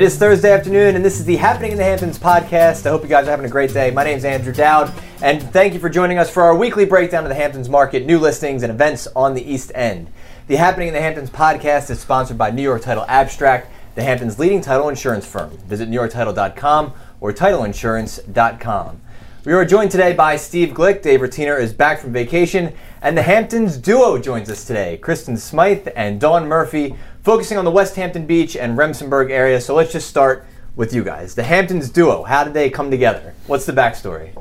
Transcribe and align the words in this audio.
It 0.00 0.04
is 0.04 0.16
Thursday 0.16 0.50
afternoon, 0.50 0.96
and 0.96 1.04
this 1.04 1.20
is 1.20 1.26
the 1.26 1.36
Happening 1.36 1.72
in 1.72 1.76
the 1.76 1.84
Hamptons 1.84 2.18
podcast. 2.18 2.86
I 2.86 2.88
hope 2.88 3.02
you 3.02 3.08
guys 3.10 3.28
are 3.28 3.32
having 3.32 3.44
a 3.44 3.50
great 3.50 3.74
day. 3.74 3.90
My 3.90 4.02
name 4.02 4.16
is 4.16 4.24
Andrew 4.24 4.50
Dowd, 4.50 4.90
and 5.20 5.42
thank 5.52 5.74
you 5.74 5.78
for 5.78 5.90
joining 5.90 6.16
us 6.16 6.30
for 6.30 6.42
our 6.42 6.56
weekly 6.56 6.86
breakdown 6.86 7.22
of 7.24 7.28
the 7.28 7.34
Hamptons 7.34 7.68
market, 7.68 8.06
new 8.06 8.18
listings, 8.18 8.62
and 8.62 8.72
events 8.72 9.08
on 9.14 9.34
the 9.34 9.42
East 9.42 9.70
End. 9.74 10.10
The 10.46 10.56
Happening 10.56 10.88
in 10.88 10.94
the 10.94 11.02
Hamptons 11.02 11.28
podcast 11.28 11.90
is 11.90 12.00
sponsored 12.00 12.38
by 12.38 12.50
New 12.50 12.62
York 12.62 12.80
Title 12.80 13.04
Abstract, 13.08 13.70
the 13.94 14.02
Hamptons' 14.02 14.38
leading 14.38 14.62
title 14.62 14.88
insurance 14.88 15.26
firm. 15.26 15.50
Visit 15.66 15.90
NewYorkTitle.com 15.90 16.94
or 17.20 17.34
TitleInsurance.com. 17.34 19.02
We 19.44 19.52
are 19.52 19.64
joined 19.66 19.90
today 19.90 20.14
by 20.14 20.36
Steve 20.36 20.74
Glick. 20.74 21.02
Dave 21.02 21.20
Rotiner 21.20 21.60
is 21.60 21.74
back 21.74 21.98
from 21.98 22.12
vacation, 22.12 22.72
and 23.02 23.16
the 23.16 23.22
Hamptons 23.22 23.76
duo 23.76 24.18
joins 24.18 24.48
us 24.48 24.64
today 24.64 24.96
Kristen 24.96 25.36
Smythe 25.36 25.88
and 25.94 26.18
Dawn 26.18 26.48
Murphy, 26.48 26.94
focusing 27.22 27.58
on 27.58 27.64
the 27.64 27.70
West 27.70 27.96
Hampton 27.96 28.26
Beach 28.26 28.56
and 28.56 28.78
Remsenburg 28.78 29.30
area. 29.30 29.60
So 29.60 29.74
let's 29.74 29.92
just 29.92 30.08
start 30.08 30.44
with 30.76 30.94
you 30.94 31.04
guys. 31.04 31.34
The 31.34 31.42
Hamptons 31.42 31.90
duo, 31.90 32.22
how 32.22 32.44
did 32.44 32.54
they 32.54 32.70
come 32.70 32.90
together? 32.90 33.34
What's 33.46 33.66
the 33.66 33.72
backstory? 33.72 34.32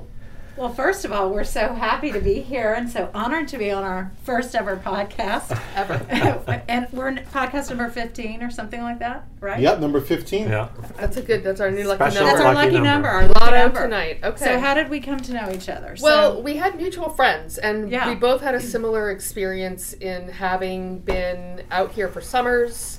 Well, 0.60 0.74
first 0.74 1.06
of 1.06 1.14
all, 1.14 1.30
we're 1.30 1.46
so 1.46 1.74
happy 1.74 2.12
to 2.12 2.20
be 2.20 2.42
here 2.42 2.74
and 2.74 2.90
so 2.90 3.10
honored 3.14 3.48
to 3.48 3.58
be 3.58 3.72
on 3.72 3.86
our 3.86 4.12
first 4.24 4.54
ever 4.54 4.76
podcast 4.76 5.58
ever. 5.74 5.94
and 6.68 6.86
we're 6.92 7.08
in 7.08 7.16
podcast 7.32 7.70
number 7.70 7.90
15 7.90 8.44
or 8.44 8.52
something 8.52 8.82
like 8.82 9.00
that, 9.00 9.26
right? 9.40 9.62
Yep, 9.62 9.80
number 9.80 10.02
15. 10.02 10.50
Yeah. 10.50 10.68
That's 10.98 11.16
a 11.16 11.22
good. 11.22 11.46
That's 11.46 11.62
our 11.62 11.72
new 11.72 11.86
lucky 11.86 12.12
Special 12.12 12.26
number. 12.26 12.32
That's 12.40 12.46
our 12.46 12.54
Lucky 12.54 12.72
lucky 12.72 12.84
number. 12.84 12.90
number. 12.90 13.08
our 13.08 13.28
lucky 13.30 13.40
Lotto 13.40 13.58
number. 13.58 13.82
tonight. 13.84 14.20
Okay. 14.22 14.44
So, 14.44 14.60
how 14.60 14.74
did 14.74 14.90
we 14.90 15.00
come 15.00 15.22
to 15.22 15.32
know 15.34 15.50
each 15.50 15.70
other? 15.70 15.96
well, 16.02 16.34
so, 16.36 16.42
we 16.42 16.58
had 16.58 16.76
mutual 16.76 17.08
friends, 17.08 17.58
and 17.58 17.90
Yeah. 17.90 18.10
we 18.10 18.16
both 18.16 18.42
had 18.42 18.54
a 18.54 18.60
similar 18.60 19.12
experience 19.12 19.94
in 19.94 20.28
having 20.28 21.00
been 21.00 21.64
out 21.72 21.94
here 21.94 22.10
for 22.10 22.20
summers 22.20 22.98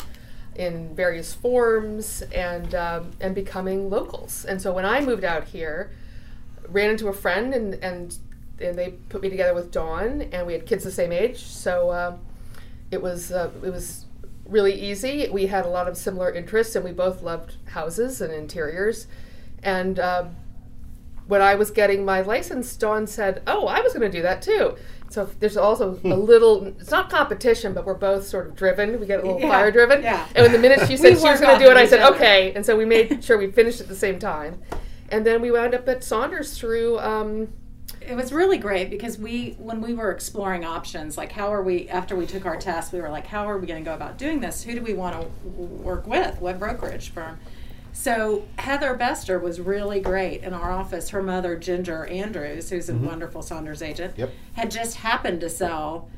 in 0.56 0.94
various 0.96 1.34
forms 1.34 2.22
and 2.34 2.74
um, 2.74 3.10
and 3.20 3.34
becoming 3.34 3.90
locals. 3.90 4.46
And 4.46 4.62
so 4.62 4.72
when 4.72 4.86
I 4.86 5.00
moved 5.02 5.24
out 5.24 5.44
here, 5.44 5.90
ran 6.72 6.90
into 6.90 7.08
a 7.08 7.12
friend, 7.12 7.54
and 7.54 7.74
and, 7.74 8.16
and 8.60 8.76
they 8.78 8.90
put 9.08 9.22
me 9.22 9.28
together 9.30 9.54
with 9.54 9.70
Dawn, 9.70 10.22
and 10.32 10.46
we 10.46 10.52
had 10.52 10.66
kids 10.66 10.84
the 10.84 10.90
same 10.90 11.12
age, 11.12 11.42
so 11.42 11.90
uh, 11.90 12.16
it 12.90 13.00
was 13.02 13.32
uh, 13.32 13.50
it 13.64 13.70
was 13.70 14.06
really 14.46 14.74
easy. 14.74 15.28
We 15.30 15.46
had 15.46 15.64
a 15.64 15.68
lot 15.68 15.88
of 15.88 15.96
similar 15.96 16.30
interests, 16.32 16.74
and 16.76 16.84
we 16.84 16.92
both 16.92 17.22
loved 17.22 17.56
houses 17.70 18.20
and 18.20 18.32
interiors, 18.32 19.06
and. 19.62 19.98
Uh, 19.98 20.24
when 21.26 21.40
I 21.40 21.54
was 21.54 21.70
getting 21.70 22.04
my 22.04 22.22
license, 22.22 22.74
Dawn 22.76 23.06
said, 23.06 23.40
"Oh, 23.46 23.68
I 23.68 23.80
was 23.82 23.92
going 23.92 24.10
to 24.10 24.16
do 24.18 24.20
that 24.22 24.42
too." 24.42 24.74
So 25.10 25.30
there's 25.38 25.56
also 25.56 25.96
a 26.02 26.08
little. 26.08 26.66
It's 26.80 26.90
not 26.90 27.08
competition, 27.08 27.72
but 27.72 27.86
we're 27.86 27.94
both 27.94 28.26
sort 28.26 28.48
of 28.48 28.56
driven. 28.56 28.98
We 28.98 29.06
get 29.06 29.20
a 29.20 29.22
little 29.22 29.40
Yeah, 29.40 29.48
fire 29.48 29.70
driven. 29.70 30.02
yeah. 30.02 30.26
And 30.34 30.42
when 30.42 30.50
the 30.50 30.58
minute 30.58 30.88
she 30.88 30.96
said 30.96 31.16
she 31.18 31.28
was 31.28 31.40
going 31.40 31.56
to 31.56 31.64
do 31.64 31.70
it, 31.70 31.76
I 31.76 31.86
said. 31.86 32.02
"Okay." 32.14 32.52
And 32.54 32.66
so 32.66 32.76
we 32.76 32.84
made 32.84 33.22
sure 33.22 33.38
we 33.38 33.48
finished 33.48 33.80
at 33.80 33.86
the 33.86 33.94
same 33.94 34.18
time, 34.18 34.60
and 35.10 35.24
then 35.26 35.40
we 35.42 35.50
wound 35.50 35.74
up 35.74 35.88
at 35.88 36.02
Saunders 36.04 36.56
through. 36.58 36.98
Um, 37.00 37.48
it 38.00 38.14
was 38.14 38.32
really 38.32 38.56
great 38.56 38.88
because 38.88 39.18
we, 39.18 39.56
when 39.58 39.80
we 39.80 39.92
were 39.94 40.10
exploring 40.10 40.64
options, 40.64 41.18
like 41.18 41.32
how 41.32 41.52
are 41.52 41.62
we, 41.62 41.88
after 41.88 42.16
we 42.16 42.24
took 42.26 42.46
our 42.46 42.56
test, 42.56 42.92
we 42.92 43.00
were 43.00 43.10
like, 43.10 43.26
how 43.26 43.48
are 43.48 43.58
we 43.58 43.66
going 43.66 43.82
to 43.84 43.88
go 43.88 43.94
about 43.94 44.16
doing 44.16 44.40
this? 44.40 44.62
Who 44.62 44.74
do 44.74 44.80
we 44.82 44.94
want 44.94 45.20
to 45.20 45.28
work 45.48 46.06
with? 46.06 46.40
What 46.40 46.58
brokerage 46.58 47.10
firm? 47.10 47.38
So 47.92 48.46
Heather 48.58 48.94
Bester 48.94 49.38
was 49.38 49.60
really 49.60 50.00
great 50.00 50.42
in 50.42 50.54
our 50.54 50.70
office. 50.70 51.10
Her 51.10 51.22
mother, 51.22 51.56
Ginger 51.56 52.06
Andrews, 52.06 52.70
who's 52.70 52.88
a 52.88 52.94
wonderful 52.94 53.42
Saunders 53.42 53.82
agent, 53.82 54.14
Yep. 54.16 54.30
had 54.54 54.70
just 54.70 54.96
happened 54.98 55.40
to 55.42 55.50
sell 55.50 56.08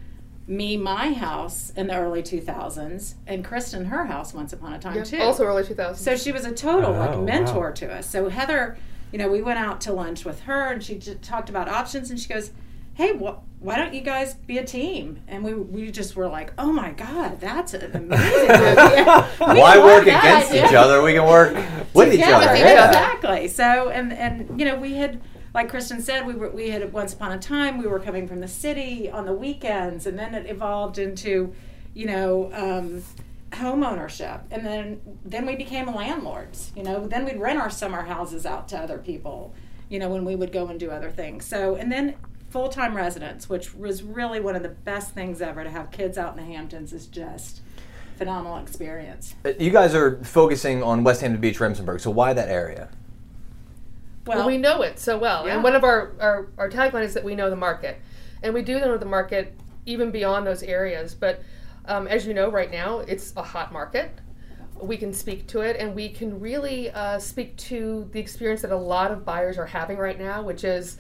me 0.47 0.77
my 0.77 1.13
house 1.13 1.71
in 1.77 1.87
the 1.87 1.97
early 1.97 2.23
2000s 2.23 3.15
and 3.27 3.45
Kristen 3.45 3.85
her 3.87 4.07
house 4.07 4.35
once 4.35 4.53
upon 4.53 4.73
a 4.73 4.79
time 4.79 4.97
yeah, 4.97 5.05
too. 5.05 5.21
also 5.21 5.45
early 5.47 5.63
2000s. 5.63 5.97
So 5.97 6.17
she 6.17 6.33
was 6.33 6.45
a 6.45 6.53
total 6.53 6.91
Oh, 6.95 6.99
like 6.99 7.11
wow. 7.11 7.21
mentor 7.23 7.73
to 7.73 7.93
us. 7.93 8.09
So 8.11 8.29
Heather, 8.29 8.77
you 9.13 9.19
know, 9.19 9.29
we 9.29 9.41
went 9.41 9.59
out 9.59 9.81
to 9.83 9.93
lunch 9.93 10.25
with 10.25 10.41
her 10.43 10.73
and 10.73 10.83
she 10.83 10.97
just 10.99 11.23
talked 11.23 11.49
about 11.49 11.69
options 11.69 12.11
and 12.11 12.19
she 12.19 12.29
goes, 12.29 12.51
"Hey, 12.95 13.17
wh- 13.17 13.37
why 13.63 13.77
don't 13.77 13.95
you 13.95 14.01
guys 14.01 14.35
be 14.35 14.59
a 14.59 14.65
team?" 14.65 15.21
And 15.29 15.45
we 15.45 15.55
we 15.55 15.91
just 15.93 16.17
were 16.17 16.27
like, 16.29 16.53
"Oh 16.59 16.73
my 16.73 16.91
god, 16.91 17.39
that's 17.41 17.73
an 17.75 17.95
amazing 17.95 18.51
idea." 18.51 19.29
We 19.39 19.47
Why 19.61 19.75
love 19.77 19.85
work 19.85 20.05
that 20.07 20.25
against 20.25 20.51
idea. 20.51 20.67
each 20.67 20.75
other? 20.75 21.03
We 21.03 21.13
can 21.13 21.25
work 21.25 21.55
with 21.95 22.13
each 22.13 22.21
other. 22.23 22.45
each 22.57 22.63
other. 22.63 22.89
exactly. 22.89 23.49
So 23.49 23.91
and 23.91 24.13
and 24.13 24.59
you 24.59 24.65
know 24.67 24.77
we 24.77 24.95
had 24.95 25.21
like 25.55 25.69
Kristen 25.69 26.01
said 26.01 26.27
we 26.27 26.35
were 26.35 26.51
we 26.51 26.71
had 26.71 26.93
once 26.93 27.13
upon 27.13 27.33
a 27.33 27.39
time 27.39 27.79
we 27.79 27.87
were 27.87 28.01
coming 28.01 28.27
from 28.27 28.41
the 28.41 28.49
city 28.49 29.11
on 29.11 29.27
the 29.27 29.33
weekends 29.33 30.07
and 30.07 30.19
then 30.19 30.35
it 30.35 30.47
evolved 30.47 30.99
into 30.99 31.55
you 31.95 32.07
know 32.07 32.51
um, 32.55 33.03
home 33.59 33.85
ownership 33.85 34.41
and 34.51 34.65
then 34.65 35.01
then 35.25 35.47
we 35.47 35.57
became 35.57 35.93
landlords. 35.95 36.73
You 36.75 36.83
know 36.83 37.07
then 37.07 37.25
we'd 37.25 37.39
rent 37.39 37.59
our 37.59 37.71
summer 37.71 38.03
houses 38.03 38.47
out 38.47 38.69
to 38.69 38.79
other 38.79 38.99
people. 38.99 39.55
You 39.89 39.99
know 39.99 40.09
when 40.09 40.25
we 40.25 40.37
would 40.37 40.53
go 40.53 40.67
and 40.69 40.81
do 40.81 40.91
other 40.91 41.11
things. 41.11 41.45
So 41.45 41.77
and 41.77 41.93
then 41.93 42.17
full 42.51 42.69
time 42.69 42.95
residence, 42.97 43.49
which 43.49 43.75
was 43.75 44.03
really 44.03 44.41
one 44.41 44.55
of 44.55 44.63
the 44.63 44.69
best 44.69 45.13
things 45.13 45.41
ever 45.41 45.65
to 45.65 45.71
have 45.71 45.91
kids 45.91 46.19
out 46.19 46.37
in 46.37 46.45
the 46.45 46.53
Hamptons 46.53 46.93
is 46.93 47.07
just 47.07 47.63
phenomenal 48.17 48.59
experience. 48.59 49.35
Uh, 49.45 49.53
You 49.59 49.71
guys 49.71 49.95
are 49.95 50.23
focusing 50.23 50.83
on 50.83 51.03
West 51.03 51.23
Hampton 51.23 51.41
Beach, 51.41 51.59
Remsenburg, 51.59 52.01
so 52.01 52.11
why 52.11 52.35
that 52.35 52.49
area? 52.49 52.91
Well, 54.27 54.47
we 54.47 54.59
know 54.59 54.83
it 54.83 54.99
so 54.99 55.19
well. 55.19 55.47
Yeah. 55.47 55.55
And 55.55 55.65
one 55.65 55.75
of 55.75 55.85
our, 55.85 56.13
our, 56.21 56.49
our 56.59 56.71
tagline 56.71 57.03
is 57.03 57.15
that 57.15 57.25
we 57.25 57.35
know 57.35 57.51
the 57.51 57.57
market. 57.57 58.01
And 58.43 58.55
we 58.55 58.63
do 58.63 58.79
know 58.79 58.97
the 58.97 59.07
market 59.07 59.55
even 59.87 60.11
beyond 60.11 60.47
those 60.47 60.63
areas. 60.63 61.15
But 61.15 61.43
um, 61.87 62.07
as 62.07 62.27
you 62.27 62.35
know, 62.35 62.51
right 62.51 62.71
now, 62.71 63.01
it's 63.01 63.33
a 63.37 63.43
hot 63.43 63.73
market. 63.73 64.13
We 64.81 64.97
can 64.97 65.13
speak 65.13 65.47
to 65.49 65.61
it, 65.61 65.77
and 65.77 65.95
we 65.95 66.09
can 66.09 66.41
really 66.41 66.91
uh, 66.91 67.19
speak 67.19 67.57
to 67.59 68.09
the 68.13 68.19
experience 68.21 68.63
that 68.63 68.73
a 68.73 68.77
lot 68.77 69.13
of 69.13 69.25
buyers 69.25 69.59
are 69.59 69.67
having 69.67 69.97
right 69.97 70.19
now, 70.19 70.43
which 70.43 70.65
is 70.65 70.99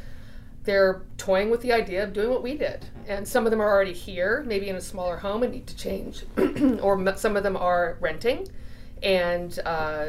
they're 0.65 1.03
toying 1.19 1.51
with 1.51 1.63
the 1.63 1.73
idea 1.73 2.05
of 2.05 2.13
doing 2.13 2.31
what 2.31 2.43
we 2.43 2.57
did. 2.57 2.87
And 3.09 3.27
some 3.27 3.45
of 3.45 3.51
them 3.51 3.61
are 3.61 3.69
already 3.69 3.93
here, 3.93 4.45
maybe 4.47 4.69
in 4.69 4.77
a 4.77 4.81
smaller 4.81 5.17
home, 5.17 5.43
and 5.43 5.53
need 5.53 5.67
to 5.67 5.77
change. 5.77 6.25
or 6.81 6.99
m- 6.99 7.17
some 7.17 7.37
of 7.37 7.43
them 7.43 7.57
are 7.57 7.97
renting 8.01 8.47
and 9.03 9.59
uh, 9.65 10.07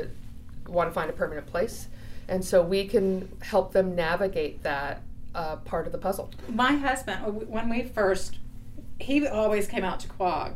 want 0.68 0.90
to 0.90 0.94
find 0.94 1.10
a 1.10 1.14
permanent 1.14 1.48
place. 1.48 1.88
And 2.28 2.44
so 2.44 2.62
we 2.62 2.88
can 2.88 3.30
help 3.42 3.74
them 3.74 3.96
navigate 3.96 4.64
that 4.64 5.02
uh, 5.36 5.58
part 5.58 5.86
of 5.86 5.92
the 5.92 5.98
puzzle. 5.98 6.30
my 6.48 6.74
husband 6.74 7.26
uh, 7.26 7.32
when 7.32 7.68
we 7.68 7.84
first 7.84 8.38
he 9.00 9.28
always 9.28 9.68
came 9.68 9.84
out 9.84 10.00
to 10.00 10.08
Quogue 10.08 10.56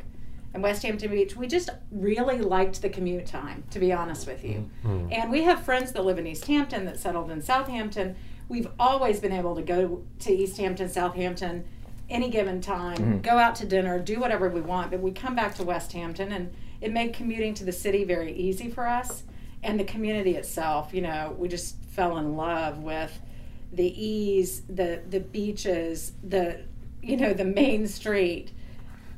and 0.54 0.62
west 0.62 0.84
hampton 0.84 1.10
beach. 1.12 1.36
We 1.36 1.48
just 1.48 1.70
really 1.92 2.38
liked 2.38 2.82
the 2.82 2.90
commute 2.90 3.26
time 3.26 3.64
to 3.72 3.80
be 3.80 3.92
honest 3.92 4.28
with 4.28 4.44
you. 4.44 4.70
And 5.12 5.32
we 5.32 5.44
have 5.44 5.64
friends 5.64 5.92
that 5.94 6.06
live 6.06 6.20
in 6.20 6.28
east 6.28 6.46
hampton 6.46 6.86
that 6.86 7.00
settled 7.00 7.32
in 7.32 7.42
southampton. 7.42 8.16
We've 8.48 8.68
always 8.80 9.20
been 9.20 9.34
able 9.34 9.56
to 9.56 9.62
go 9.62 10.04
to 10.20 10.32
east 10.32 10.58
hampton 10.58 10.90
southampton 10.90 11.66
any 12.10 12.30
given 12.30 12.62
time 12.62 13.22
go 13.22 13.38
out 13.38 13.56
to 13.56 13.66
dinner 13.66 14.00
do 14.00 14.20
whatever 14.20 14.50
we 14.50 14.62
want 14.62 14.90
but 14.92 15.02
we 15.02 15.12
come 15.12 15.36
back 15.36 15.54
to 15.56 15.64
west 15.64 15.92
hampton 15.92 16.32
and 16.32 16.54
it 16.80 16.94
made 16.94 17.14
commuting 17.14 17.54
to 17.54 17.66
the 17.66 17.72
city 17.72 18.04
very 18.04 18.32
easy 18.32 18.70
for 18.70 18.88
us 18.88 19.24
and 19.64 19.80
the 19.80 19.84
community 19.84 20.36
itself 20.36 20.94
you 20.94 21.02
know 21.02 21.36
we 21.38 21.48
just 21.48 21.76
fell 21.84 22.18
in 22.18 22.36
love 22.36 22.78
with 22.80 23.20
the 23.74 24.02
ease, 24.02 24.62
the 24.70 25.02
the 25.10 25.20
beaches, 25.20 26.14
the 26.24 26.62
you 27.02 27.18
know 27.18 27.34
the 27.34 27.44
main 27.44 27.86
street. 27.88 28.52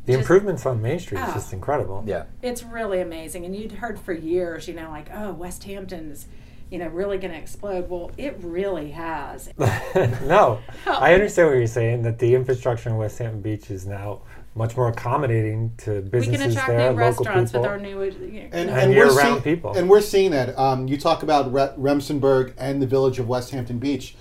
The 0.06 0.14
Just- 0.14 0.22
improvements 0.22 0.66
on 0.66 0.82
Main 0.82 0.98
Street 1.00 1.20
is 1.20 1.26
Ah. 1.30 1.34
just 1.36 1.54
incredible. 1.54 2.04
Yeah. 2.08 2.24
It's 2.42 2.64
really 2.64 3.00
amazing, 3.00 3.46
and 3.46 3.56
you'd 3.56 3.74
heard 3.74 4.00
for 4.00 4.12
years, 4.12 4.68
you 4.68 4.74
know, 4.74 4.90
like 4.90 5.08
oh 5.14 5.34
West 5.34 5.66
Hampton's, 5.66 6.26
you 6.72 6.80
know, 6.80 6.88
really 6.88 7.20
going 7.20 7.32
to 7.34 7.38
explode. 7.38 7.90
Well, 7.92 8.10
it 8.18 8.38
really 8.42 8.90
has. 8.92 9.54
no, 9.58 10.62
I 10.88 11.14
understand 11.14 11.50
what 11.50 11.58
you're 11.58 11.68
saying. 11.68 12.02
That 12.02 12.18
the 12.18 12.34
infrastructure 12.34 12.90
in 12.90 12.98
West 12.98 13.20
Hampton 13.20 13.42
Beach 13.42 13.70
is 13.70 13.86
now 13.86 14.22
much 14.56 14.76
more 14.76 14.88
accommodating 14.90 15.72
to 15.78 16.02
We 16.02 16.10
businesses 16.10 16.42
can 16.42 16.52
attract 16.52 16.68
there, 16.70 16.78
new 16.94 17.00
local 17.00 17.24
restaurants 17.26 17.52
people. 17.52 17.62
with 17.62 17.70
our 17.72 17.78
new. 17.80 18.04
You 18.04 18.12
know, 18.12 18.40
And, 18.52 18.54
And 18.54 18.70
and 18.72 18.90
we're 18.96 19.06
year-round 19.06 19.44
see- 19.44 19.56
people. 19.56 19.78
And 19.78 19.90
we're 19.90 20.02
seeing 20.02 20.32
that. 20.32 20.58
Um, 20.58 20.88
you 20.88 20.98
talk 20.98 21.24
about 21.24 21.52
Re- 21.54 21.72
Remsenburg 21.78 22.54
and 22.58 22.82
the 22.82 22.88
village 22.88 23.20
of 23.20 23.28
West 23.30 23.52
Hampton 23.52 23.78
Beach, 23.80 24.16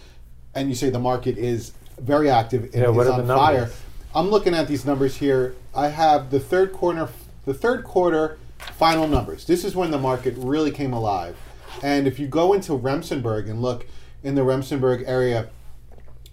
and 0.54 0.68
you 0.68 0.74
say 0.74 0.90
the 0.90 0.98
market 0.98 1.38
is 1.38 1.72
very 1.98 2.30
active 2.30 2.64
and 2.64 2.74
Yeah, 2.74 2.88
what 2.88 3.06
is 3.06 3.12
are 3.12 3.20
on 3.20 3.26
the 3.26 3.34
fire. 3.34 3.70
I'm 4.14 4.28
looking 4.30 4.54
at 4.54 4.68
these 4.68 4.84
numbers 4.84 5.16
here. 5.16 5.54
I 5.74 5.88
have 5.88 6.30
the 6.30 6.40
third 6.40 6.72
quarter, 6.72 7.08
the 7.44 7.54
third 7.54 7.84
quarter 7.84 8.38
final 8.76 9.06
numbers. 9.08 9.44
This 9.44 9.64
is 9.64 9.74
when 9.74 9.90
the 9.90 9.98
market 9.98 10.34
really 10.36 10.70
came 10.70 10.92
alive. 10.92 11.36
And 11.82 12.06
if 12.06 12.18
you 12.18 12.26
go 12.26 12.52
into 12.52 12.72
Remsenburg 12.72 13.48
and 13.50 13.60
look 13.62 13.86
in 14.22 14.34
the 14.34 14.40
Remsenburg 14.42 15.04
area, 15.06 15.48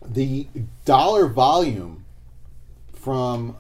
the 0.06 0.48
dollar 0.86 1.28
volume 1.28 2.06
from 2.94 3.58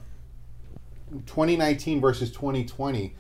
2019 1.26 2.02
versus 2.02 2.32
2020 2.32 3.14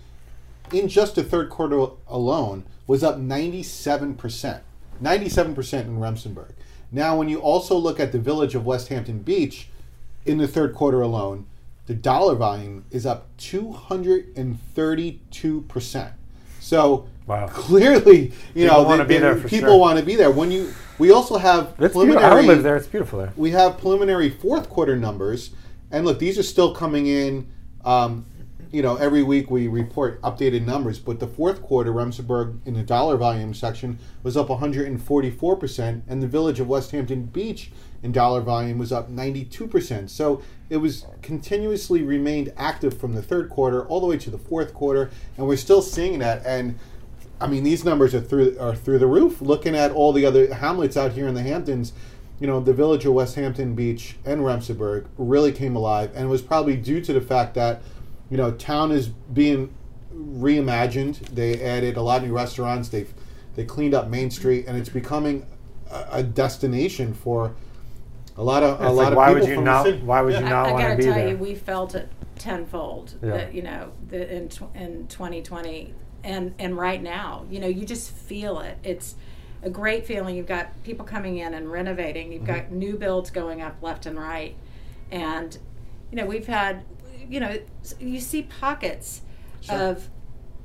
in 0.71 0.87
just 0.87 1.15
the 1.15 1.23
third 1.23 1.49
quarter 1.49 1.87
alone 2.07 2.63
was 2.87 3.03
up 3.03 3.17
97%. 3.17 4.61
97% 5.01 5.81
in 5.81 5.97
Remsenburg. 5.99 6.51
Now, 6.91 7.17
when 7.17 7.29
you 7.29 7.39
also 7.39 7.75
look 7.75 7.99
at 7.99 8.11
the 8.11 8.19
village 8.19 8.55
of 8.55 8.65
West 8.65 8.87
Hampton 8.87 9.19
Beach 9.19 9.67
in 10.25 10.37
the 10.37 10.47
third 10.47 10.73
quarter 10.73 11.01
alone, 11.01 11.45
the 11.87 11.93
dollar 11.93 12.35
volume 12.35 12.85
is 12.91 13.05
up 13.05 13.27
232%. 13.37 16.11
So 16.59 17.05
Wow. 17.27 17.47
clearly, 17.47 18.31
you 18.53 18.67
People 18.67 18.77
know, 18.77 18.83
wanna 18.83 19.03
they- 19.03 19.15
be 19.15 19.19
there 19.19 19.35
they- 19.35 19.41
for 19.41 19.47
people 19.49 19.69
sure. 19.71 19.79
want 19.79 19.99
to 19.99 20.05
be 20.05 20.15
there. 20.15 20.31
When 20.31 20.51
you, 20.51 20.69
we 20.97 21.11
also 21.11 21.37
have 21.37 21.75
That's 21.77 21.93
beautiful. 21.93 22.23
I 22.23 22.33
would 22.35 22.45
live 22.45 22.63
there. 22.63 22.75
It's 22.75 22.87
beautiful 22.87 23.19
there. 23.19 23.33
We 23.35 23.51
have 23.51 23.77
preliminary 23.77 24.29
fourth 24.29 24.69
quarter 24.69 24.95
numbers, 24.95 25.51
and 25.91 26.05
look, 26.05 26.19
these 26.19 26.37
are 26.39 26.43
still 26.43 26.73
coming 26.73 27.07
in. 27.07 27.47
Um, 27.85 28.25
you 28.71 28.81
know, 28.81 28.97
every 28.97 29.23
week 29.23 29.49
we 29.49 29.67
report 29.67 30.21
updated 30.21 30.65
numbers, 30.65 30.99
but 30.99 31.19
the 31.19 31.27
fourth 31.27 31.61
quarter, 31.61 31.93
Remsenburg 31.93 32.59
in 32.65 32.73
the 32.73 32.83
dollar 32.83 33.15
volume 33.15 33.53
section 33.53 33.99
was 34.21 34.35
up 34.35 34.49
144 34.49 35.55
percent, 35.55 36.03
and 36.07 36.21
the 36.21 36.27
village 36.27 36.59
of 36.59 36.67
West 36.67 36.91
Hampton 36.91 37.25
Beach 37.25 37.71
in 38.03 38.11
dollar 38.11 38.41
volume 38.41 38.77
was 38.77 38.91
up 38.91 39.09
92 39.09 39.67
percent. 39.67 40.11
So 40.11 40.41
it 40.69 40.77
was 40.77 41.05
continuously 41.21 42.01
remained 42.01 42.51
active 42.57 42.97
from 42.97 43.13
the 43.13 43.21
third 43.21 43.49
quarter 43.49 43.85
all 43.85 44.01
the 44.01 44.07
way 44.07 44.17
to 44.17 44.29
the 44.29 44.37
fourth 44.37 44.73
quarter, 44.73 45.09
and 45.37 45.47
we're 45.47 45.57
still 45.57 45.81
seeing 45.81 46.19
that. 46.19 46.45
And 46.45 46.77
I 47.39 47.47
mean, 47.47 47.63
these 47.63 47.85
numbers 47.85 48.13
are 48.13 48.21
through 48.21 48.57
are 48.59 48.75
through 48.75 48.99
the 48.99 49.07
roof. 49.07 49.41
Looking 49.41 49.75
at 49.75 49.91
all 49.91 50.11
the 50.11 50.25
other 50.25 50.53
hamlets 50.53 50.97
out 50.97 51.13
here 51.13 51.27
in 51.27 51.33
the 51.33 51.43
Hamptons, 51.43 51.93
you 52.39 52.47
know, 52.47 52.59
the 52.59 52.73
village 52.73 53.05
of 53.05 53.13
West 53.13 53.35
Hampton 53.35 53.75
Beach 53.75 54.15
and 54.25 54.41
Remsenburg 54.41 55.05
really 55.17 55.51
came 55.51 55.75
alive, 55.75 56.11
and 56.15 56.25
it 56.25 56.29
was 56.29 56.41
probably 56.41 56.75
due 56.75 57.01
to 57.01 57.13
the 57.13 57.21
fact 57.21 57.53
that, 57.55 57.81
you 58.29 58.37
know, 58.37 58.51
town 58.51 58.91
is 58.91 59.07
being 59.07 59.73
reimagined. 60.13 61.19
They 61.29 61.61
added 61.61 61.97
a 61.97 62.01
lot 62.01 62.21
of 62.21 62.27
new 62.27 62.35
restaurants. 62.35 62.89
They 62.89 63.05
they 63.55 63.63
cleaned 63.63 63.93
up 63.93 64.09
Main 64.09 64.29
Street, 64.31 64.65
and 64.67 64.77
it's 64.77 64.89
becoming 64.89 65.45
a, 65.89 66.05
a 66.13 66.23
destination 66.23 67.13
for 67.13 67.55
a 68.37 68.43
lot 68.43 68.63
of 68.63 68.81
a 68.81 68.87
It's 68.87 68.93
lot 68.93 68.95
like, 68.95 69.07
of 69.11 69.17
why 69.17 69.27
people 69.27 69.39
would 69.41 69.49
you 69.49 69.55
from 69.55 69.63
not? 69.63 69.83
the 69.83 69.91
city. 69.91 70.03
Why 70.03 70.21
would 70.21 70.33
Yeah. 70.33 70.39
you 70.41 70.45
I, 70.45 70.49
not 70.49 70.67
I 70.67 70.71
want 70.73 70.83
to 70.91 70.95
be 70.97 71.03
there? 71.03 71.13
I 71.13 71.15
gotta 71.15 71.21
tell 71.21 71.29
you, 71.31 71.37
we 71.37 71.55
felt 71.55 71.95
it 71.95 72.09
tenfold. 72.37 73.13
Yeah. 73.23 73.29
That 73.31 73.53
you 73.53 73.61
know, 73.61 73.91
the, 74.09 74.35
in 74.35 74.49
tw- 74.49 74.75
in 74.75 75.07
2020, 75.07 75.93
and 76.23 76.53
and 76.59 76.77
right 76.77 77.01
now, 77.01 77.45
you 77.49 77.59
know, 77.59 77.67
you 77.67 77.85
just 77.85 78.11
feel 78.11 78.59
it. 78.59 78.77
It's 78.83 79.15
a 79.65 79.69
great 79.69 80.05
feeling. 80.05 80.35
You've 80.37 80.47
got 80.47 80.81
people 80.83 81.05
coming 81.05 81.39
in 81.39 81.53
and 81.53 81.69
renovating. 81.71 82.31
You've 82.31 82.45
got 82.45 82.71
new 82.71 82.95
builds 82.97 83.29
going 83.31 83.61
up 83.61 83.75
left 83.81 84.05
and 84.05 84.17
right, 84.17 84.55
and 85.11 85.57
you 86.11 86.17
know, 86.17 86.25
we've 86.25 86.47
had, 86.47 86.83
you 87.27 87.39
know 87.39 87.57
you 87.99 88.19
see 88.19 88.43
pockets 88.43 89.21
of 89.69 90.09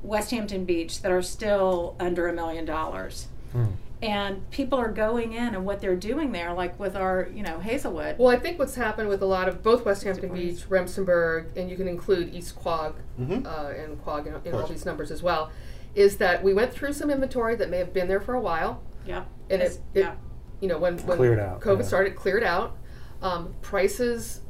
West 0.03 0.31
Hampton 0.31 0.65
Beach 0.67 1.01
that 1.03 1.11
are 1.11 1.23
still 1.23 1.97
under 1.99 2.29
a 2.29 2.33
million 2.33 2.65
dollars. 2.65 3.29
Hmm. 3.53 3.65
And 4.03 4.51
people 4.51 4.79
are 4.79 4.91
going 4.91 5.35
in 5.35 5.55
and 5.55 5.67
what 5.67 5.81
they're 5.83 5.95
doing 5.95 6.33
there, 6.33 6.55
like 6.55 6.79
with 6.81 6.97
our, 6.97 7.29
you 7.35 7.43
know, 7.43 7.61
Hazelwood. 7.61 8.17
Well, 8.19 8.29
I 8.29 8.39
think 8.39 8.59
what's 8.59 8.75
happened 8.75 9.11
with 9.11 9.21
a 9.21 9.27
lot 9.27 9.47
of 9.47 9.63
both 9.63 9.85
West 9.85 10.05
Hampton 10.05 10.33
Beach, 10.33 10.67
Remsenburg, 10.71 11.55
and 11.55 11.69
you 11.69 11.77
can 11.77 11.87
include 11.87 12.35
East 12.35 12.57
Quogue 12.57 12.97
Mhm. 13.21 13.45
uh, 13.45 13.69
and 13.79 14.03
Quogue 14.03 14.27
in, 14.27 14.35
in 14.47 14.55
all 14.55 14.67
these 14.67 14.87
numbers 14.87 15.11
as 15.11 15.23
well, 15.23 15.51
is 15.95 16.17
that 16.17 16.43
we 16.43 16.55
went 16.55 16.73
through 16.73 16.95
some 16.95 17.11
inventory 17.11 17.57
that 17.57 17.69
may 17.69 17.77
have 17.77 17.93
been 17.93 18.09
there 18.09 18.21
for 18.23 18.33
a 18.35 18.41
while, 18.41 18.81
yeah. 19.07 19.25
and 19.51 19.63
it, 19.63 19.67
It's- 19.67 19.81
it 19.95 20.01
yeah. 20.01 20.15
you 20.61 20.69
know, 20.69 20.79
when, 20.79 20.99
when 20.99 21.17
Cleared 21.17 21.39
out, 21.41 21.61
COVID 21.61 21.81
yeah. 21.81 21.87
started, 21.87 22.17
cleared 22.17 22.45
out. 22.45 22.77
Um, 23.23 23.55
prices, 23.61 24.41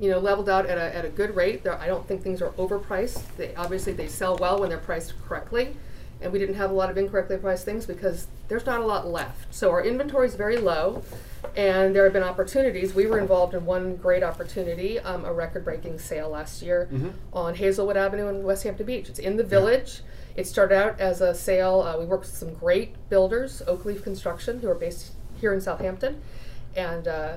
you 0.00 0.10
know, 0.10 0.18
leveled 0.18 0.48
out 0.48 0.66
at 0.66 0.78
a, 0.78 0.96
at 0.96 1.04
a 1.04 1.08
good 1.10 1.36
rate. 1.36 1.62
There, 1.62 1.78
I 1.78 1.86
don't 1.86 2.06
think 2.08 2.22
things 2.22 2.40
are 2.40 2.50
overpriced. 2.52 3.22
They, 3.36 3.54
obviously, 3.54 3.92
they 3.92 4.08
sell 4.08 4.36
well 4.36 4.60
when 4.60 4.70
they're 4.70 4.78
priced 4.78 5.14
correctly. 5.26 5.76
And 6.24 6.32
we 6.32 6.38
didn't 6.38 6.54
have 6.54 6.70
a 6.70 6.74
lot 6.74 6.90
of 6.90 6.96
incorrectly 6.96 7.36
priced 7.36 7.66
things 7.66 7.84
because 7.84 8.28
there's 8.48 8.64
not 8.64 8.80
a 8.80 8.86
lot 8.86 9.06
left. 9.06 9.54
So 9.54 9.70
our 9.70 9.84
inventory 9.84 10.26
is 10.26 10.34
very 10.34 10.56
low, 10.56 11.02
and 11.54 11.94
there 11.94 12.04
have 12.04 12.14
been 12.14 12.22
opportunities. 12.22 12.94
We 12.94 13.06
were 13.06 13.18
involved 13.18 13.52
in 13.52 13.66
one 13.66 13.96
great 13.96 14.22
opportunity, 14.22 14.98
um, 14.98 15.26
a 15.26 15.32
record-breaking 15.34 15.98
sale 15.98 16.30
last 16.30 16.62
year 16.62 16.88
on 17.34 17.54
Hazelwood 17.54 17.98
Avenue 17.98 18.28
in 18.28 18.42
West 18.42 18.64
Hampton 18.64 18.86
Beach. 18.86 19.10
It's 19.10 19.18
in 19.18 19.36
the 19.36 19.44
village. 19.44 20.00
It 20.34 20.46
started 20.46 20.74
out 20.74 20.98
as 20.98 21.20
a 21.20 21.34
sale. 21.34 21.82
Uh, 21.82 21.98
we 21.98 22.06
worked 22.06 22.24
with 22.24 22.34
some 22.34 22.54
great 22.54 22.94
builders, 23.10 23.62
Oakleaf 23.68 24.02
Construction, 24.02 24.60
who 24.60 24.68
are 24.70 24.74
based 24.74 25.12
here 25.38 25.52
in 25.52 25.60
Southampton, 25.60 26.22
and 26.74 27.06
uh, 27.06 27.36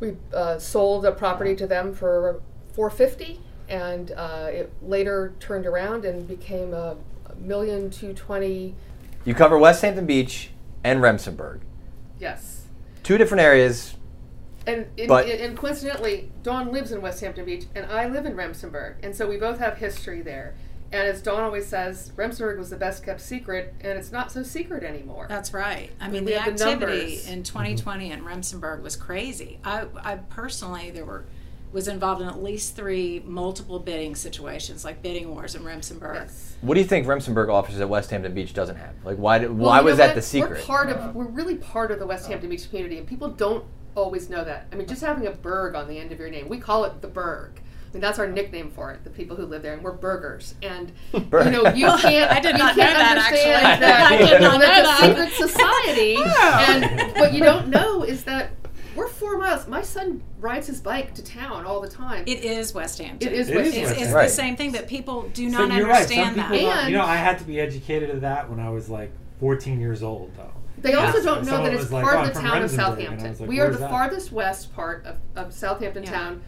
we 0.00 0.18
uh, 0.34 0.58
sold 0.58 1.06
a 1.06 1.12
property 1.12 1.56
to 1.56 1.66
them 1.66 1.94
for 1.94 2.42
450, 2.74 3.40
and 3.70 4.12
uh, 4.12 4.48
it 4.50 4.70
later 4.82 5.32
turned 5.40 5.64
around 5.64 6.04
and 6.04 6.28
became 6.28 6.74
a 6.74 6.96
million 7.38 7.90
two 7.90 8.12
twenty. 8.12 8.74
You 9.24 9.34
cover 9.34 9.58
West 9.58 9.82
Hampton 9.82 10.06
Beach 10.06 10.50
and 10.84 11.00
Remsenburg. 11.00 11.60
Yes. 12.18 12.66
Two 13.02 13.18
different 13.18 13.40
areas. 13.42 13.94
And, 14.66 14.86
in, 14.96 15.08
But- 15.08 15.26
and, 15.26 15.40
and 15.40 15.56
coincidentally, 15.58 16.30
Dawn 16.42 16.70
lives 16.72 16.92
in 16.92 17.02
West 17.02 17.20
Hampton 17.20 17.44
Beach, 17.44 17.64
and 17.74 17.86
I 17.86 18.06
live 18.08 18.26
in 18.26 18.34
Remsenburg, 18.34 18.94
and 19.02 19.14
so 19.14 19.28
we 19.28 19.36
both 19.36 19.58
have 19.58 19.78
history 19.78 20.22
there. 20.22 20.54
And 20.92 21.08
as 21.08 21.22
Dawn 21.22 21.42
always 21.42 21.66
says, 21.66 22.12
Remsenburg 22.16 22.58
was 22.58 22.68
the 22.70 22.76
best 22.76 23.02
kept 23.02 23.20
secret, 23.22 23.74
and 23.80 23.98
it's 23.98 24.12
not 24.12 24.30
so 24.30 24.42
secret 24.42 24.84
anymore. 24.84 25.26
That's 25.28 25.54
right. 25.54 25.90
I 26.00 26.08
mean, 26.08 26.24
we 26.26 26.32
the 26.32 26.38
have 26.40 26.56
the 26.58 26.64
activity 26.64 27.00
numbers. 27.00 27.28
in 27.28 27.42
2020 27.42 28.12
in 28.12 28.22
Remsenburg 28.24 28.82
was 28.82 28.94
crazy. 28.94 29.58
I, 29.64 29.86
I 29.96 30.16
personally, 30.16 30.90
there 30.90 31.06
were 31.06 31.24
was 31.72 31.88
involved 31.88 32.20
in 32.20 32.28
at 32.28 32.42
least 32.42 32.76
three 32.76 33.22
multiple 33.24 33.78
bidding 33.78 34.14
situations, 34.14 34.84
like 34.84 35.02
bidding 35.02 35.30
wars 35.34 35.54
in 35.54 35.62
Remsenburg. 35.62 36.14
Yes. 36.14 36.56
What 36.60 36.74
do 36.74 36.80
you 36.80 36.86
think 36.86 37.06
Remsenburg 37.06 37.48
offers 37.48 37.80
at 37.80 37.88
West 37.88 38.10
Hampton 38.10 38.34
Beach 38.34 38.52
doesn't 38.52 38.76
have? 38.76 38.94
Like, 39.04 39.16
why? 39.16 39.38
Did, 39.38 39.50
Well, 39.50 39.68
why 39.70 39.80
was 39.80 39.96
that 39.96 40.08
what? 40.08 40.14
the 40.16 40.22
secret? 40.22 40.58
We're 40.60 40.64
part 40.64 40.88
of. 40.90 41.14
We're 41.14 41.24
really 41.24 41.56
part 41.56 41.90
of 41.90 41.98
the 41.98 42.06
West 42.06 42.28
Hampton 42.28 42.50
Beach 42.50 42.68
community, 42.68 42.98
and 42.98 43.06
people 43.06 43.28
don't 43.28 43.64
always 43.94 44.28
know 44.30 44.44
that. 44.44 44.66
I 44.72 44.76
mean, 44.76 44.86
just 44.86 45.02
having 45.02 45.26
a 45.26 45.32
burg 45.32 45.74
on 45.74 45.88
the 45.88 45.98
end 45.98 46.12
of 46.12 46.18
your 46.18 46.30
name, 46.30 46.48
we 46.48 46.58
call 46.58 46.84
it 46.84 47.00
the 47.00 47.08
burg. 47.08 47.60
I 47.92 47.94
mean, 47.96 48.00
that's 48.00 48.18
our 48.18 48.26
nickname 48.26 48.70
for 48.70 48.90
it. 48.92 49.04
The 49.04 49.10
people 49.10 49.36
who 49.36 49.44
live 49.44 49.60
there, 49.62 49.74
and 49.74 49.82
we're 49.82 49.92
burgers. 49.92 50.54
And 50.62 50.92
Burg. 51.28 51.44
you 51.54 51.62
know, 51.62 51.74
you 51.74 51.86
can't. 51.98 52.30
I 52.30 52.40
did 52.40 52.56
not 52.56 52.74
know 52.74 52.82
can't 52.84 52.98
that, 52.98 53.18
understand 53.18 53.66
actually. 53.66 53.86
That, 53.86 54.12
I 54.12 54.16
did 54.16 54.28
you 54.30 54.38
know, 54.38 54.50
not 54.50 54.60
know 54.60 54.66
a 54.66 54.82
that. 54.82 55.30
secret 55.30 55.50
society. 55.50 56.16
Oh. 56.18 56.66
And 56.68 57.16
what 57.20 57.34
you 57.34 57.42
don't 57.44 57.68
know 57.68 58.02
is 58.02 58.24
that 58.24 58.50
we're 58.96 59.08
four 59.08 59.38
miles. 59.38 59.66
My 59.68 59.82
son 59.82 60.22
rides 60.40 60.66
his 60.66 60.80
bike 60.80 61.14
to 61.14 61.22
town 61.24 61.64
all 61.64 61.80
the 61.80 61.88
time. 61.88 62.24
It 62.26 62.44
is 62.44 62.74
West 62.74 62.98
Hampton. 62.98 63.28
It 63.28 63.34
is 63.34 63.48
It 63.48 63.56
West 63.56 63.68
is 63.68 63.74
It's, 63.76 63.86
Hampton. 63.88 64.04
it's 64.04 64.12
Right. 64.14 64.28
the 64.28 64.34
same 64.34 64.56
thing 64.56 64.72
that 64.72 64.88
people 64.88 65.22
do 65.34 65.50
So 65.50 65.66
not 65.66 65.76
you're 65.76 65.86
right. 65.86 66.08
Some 66.08 66.18
understand 66.18 66.36
that. 66.36 66.50
don't, 66.50 66.90
you 66.90 66.96
know, 66.96 67.04
I 67.04 67.16
had 67.16 67.38
to 67.38 67.44
be 67.44 67.60
educated 67.60 68.10
to 68.10 68.20
that 68.20 68.48
when 68.50 68.60
I 68.60 68.70
was 68.70 68.88
like 68.88 69.12
14 69.40 69.80
years 69.80 70.02
old, 70.02 70.30
though. 70.36 70.50
They 70.78 70.94
also 70.94 71.18
Yeah. 71.18 71.24
don't 71.24 71.44
know 71.46 71.56
So 71.58 71.62
that 71.64 71.72
it's 71.72 71.82
was 71.82 71.92
like, 71.92 72.04
part 72.04 72.16
oh, 72.16 72.20
of 72.22 72.26
the 72.28 72.32
from 72.34 72.42
town 72.42 72.62
of 72.62 72.70
Remsenburg, 72.70 72.72
and 72.72 72.98
Southampton. 72.98 73.36
like, 73.40 73.48
we 73.48 73.60
are 73.60 73.70
the 73.70 73.78
that? 73.78 73.90
farthest 73.90 74.32
west 74.32 74.74
part 74.74 75.04
of, 75.06 75.18
of 75.36 75.52
Southampton 75.52 76.02
Yeah. 76.04 76.10
town 76.10 76.42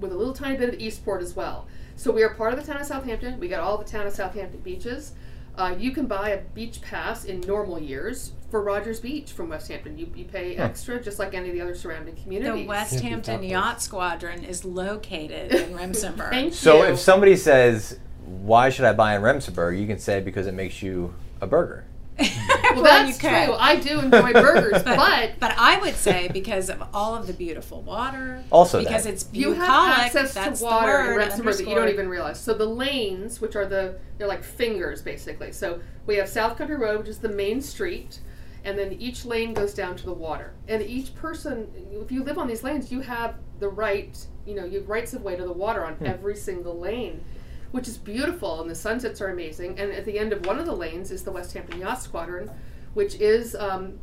with 0.00 0.12
a 0.12 0.16
little 0.16 0.34
tiny 0.34 0.56
bit 0.56 0.68
of 0.74 0.80
Eastport 0.80 1.22
as 1.22 1.34
well. 1.34 1.66
So 1.96 2.12
we 2.12 2.22
are 2.22 2.28
part 2.34 2.52
of 2.52 2.60
the 2.60 2.70
town 2.70 2.80
of 2.80 2.86
Southampton. 2.86 3.40
We 3.40 3.48
got 3.48 3.60
all 3.60 3.78
the 3.78 3.84
town 3.84 4.06
of 4.06 4.12
Southampton 4.12 4.60
beaches. 4.60 5.12
Uh, 5.56 5.74
you 5.78 5.90
can 5.90 6.06
buy 6.06 6.28
a 6.30 6.42
beach 6.54 6.82
pass 6.82 7.24
in 7.24 7.40
normal 7.40 7.78
years 7.80 8.32
for 8.50 8.62
Rogers 8.62 9.00
Beach 9.00 9.32
from 9.32 9.48
West 9.48 9.68
Hampton. 9.68 9.98
You, 9.98 10.10
you 10.14 10.24
pay 10.24 10.56
extra 10.56 11.02
just 11.02 11.18
like 11.18 11.34
any 11.34 11.48
of 11.48 11.54
the 11.54 11.60
other 11.60 11.74
surrounding 11.74 12.14
communities. 12.16 12.62
the 12.62 12.68
West 12.68 13.00
Hampton 13.00 13.42
Yacht 13.42 13.82
Squadron 13.82 14.44
is 14.44 14.64
located 14.64 15.52
in 15.52 15.70
Remsenburg. 15.78 16.30
Thank 16.30 16.54
so 16.54 16.78
you. 16.84 16.92
if 16.92 16.98
somebody 17.00 17.36
says, 17.36 17.98
"Why 18.24 18.70
should 18.70 18.84
I 18.84 18.92
buy 18.92 19.16
in 19.16 19.22
Remsenburg?" 19.22 19.78
you 19.80 19.86
can 19.86 19.98
say 19.98 20.20
because 20.20 20.46
it 20.46 20.54
makes 20.54 20.82
you 20.82 21.14
a 21.40 21.46
burger. 21.46 21.84
well, 22.18 22.28
Well, 22.76 22.82
that's 22.82 23.22
you 23.22 23.28
could. 23.28 23.44
true. 23.46 23.54
I 23.58 23.76
do 23.76 23.98
enjoy 24.00 24.32
burgers, 24.32 24.82
But, 24.84 24.96
but 24.96 25.30
but 25.38 25.54
I 25.58 25.78
would 25.80 25.94
say 25.96 26.28
because 26.32 26.70
of 26.70 26.82
all 26.94 27.14
of 27.14 27.26
the 27.26 27.34
beautiful 27.34 27.82
water, 27.82 28.42
Also 28.50 28.78
because 28.82 29.04
that. 29.04 29.12
it's 29.12 29.26
you 29.32 29.52
have 29.52 29.98
access 29.98 30.32
that's 30.32 30.60
to 30.60 30.64
water 30.64 31.12
in 31.12 31.18
Remsenburg 31.28 31.58
that 31.58 31.68
you 31.68 31.74
don't 31.74 31.90
even 31.90 32.08
realize. 32.08 32.40
So 32.40 32.54
the 32.54 32.64
lanes, 32.64 33.40
which 33.42 33.54
are 33.54 33.66
the 33.66 33.98
they're 34.16 34.28
like 34.28 34.42
fingers 34.44 35.02
basically. 35.02 35.52
So 35.52 35.80
we 36.06 36.16
have 36.16 36.28
South 36.28 36.56
Country 36.56 36.76
Road, 36.76 37.00
which 37.00 37.08
is 37.08 37.18
the 37.18 37.28
main 37.28 37.60
street, 37.60 38.20
and 38.66 38.76
then 38.76 38.92
each 38.94 39.24
lane 39.24 39.54
goes 39.54 39.72
down 39.72 39.96
to 39.96 40.04
the 40.04 40.12
water. 40.12 40.52
And 40.66 40.82
each 40.82 41.14
person, 41.14 41.68
if 41.92 42.10
you 42.10 42.24
live 42.24 42.36
on 42.36 42.48
these 42.48 42.64
lanes, 42.64 42.90
you 42.90 43.00
have 43.00 43.36
the 43.60 43.68
right, 43.68 44.18
you 44.44 44.56
know, 44.56 44.64
you 44.64 44.80
have 44.80 44.88
rights 44.88 45.14
of 45.14 45.22
way 45.22 45.36
to 45.36 45.44
the 45.44 45.52
water 45.52 45.86
on 45.86 45.96
every 46.04 46.34
single 46.34 46.76
lane. 46.76 47.24
Which 47.70 47.86
is 47.86 47.96
beautiful, 47.96 48.60
and 48.60 48.68
the 48.68 48.74
sunsets 48.74 49.20
are 49.20 49.28
amazing. 49.28 49.78
And 49.78 49.92
at 49.92 50.04
the 50.04 50.18
end 50.18 50.32
of 50.32 50.46
one 50.46 50.58
of 50.58 50.66
the 50.66 50.74
lanes 50.74 51.12
is 51.12 51.22
the 51.22 51.30
West 51.30 51.54
Hampton 51.54 51.80
Yacht 51.80 52.02
Squadron, 52.02 52.50
which 52.94 53.14
is 53.20 53.54
um, 53.54 53.98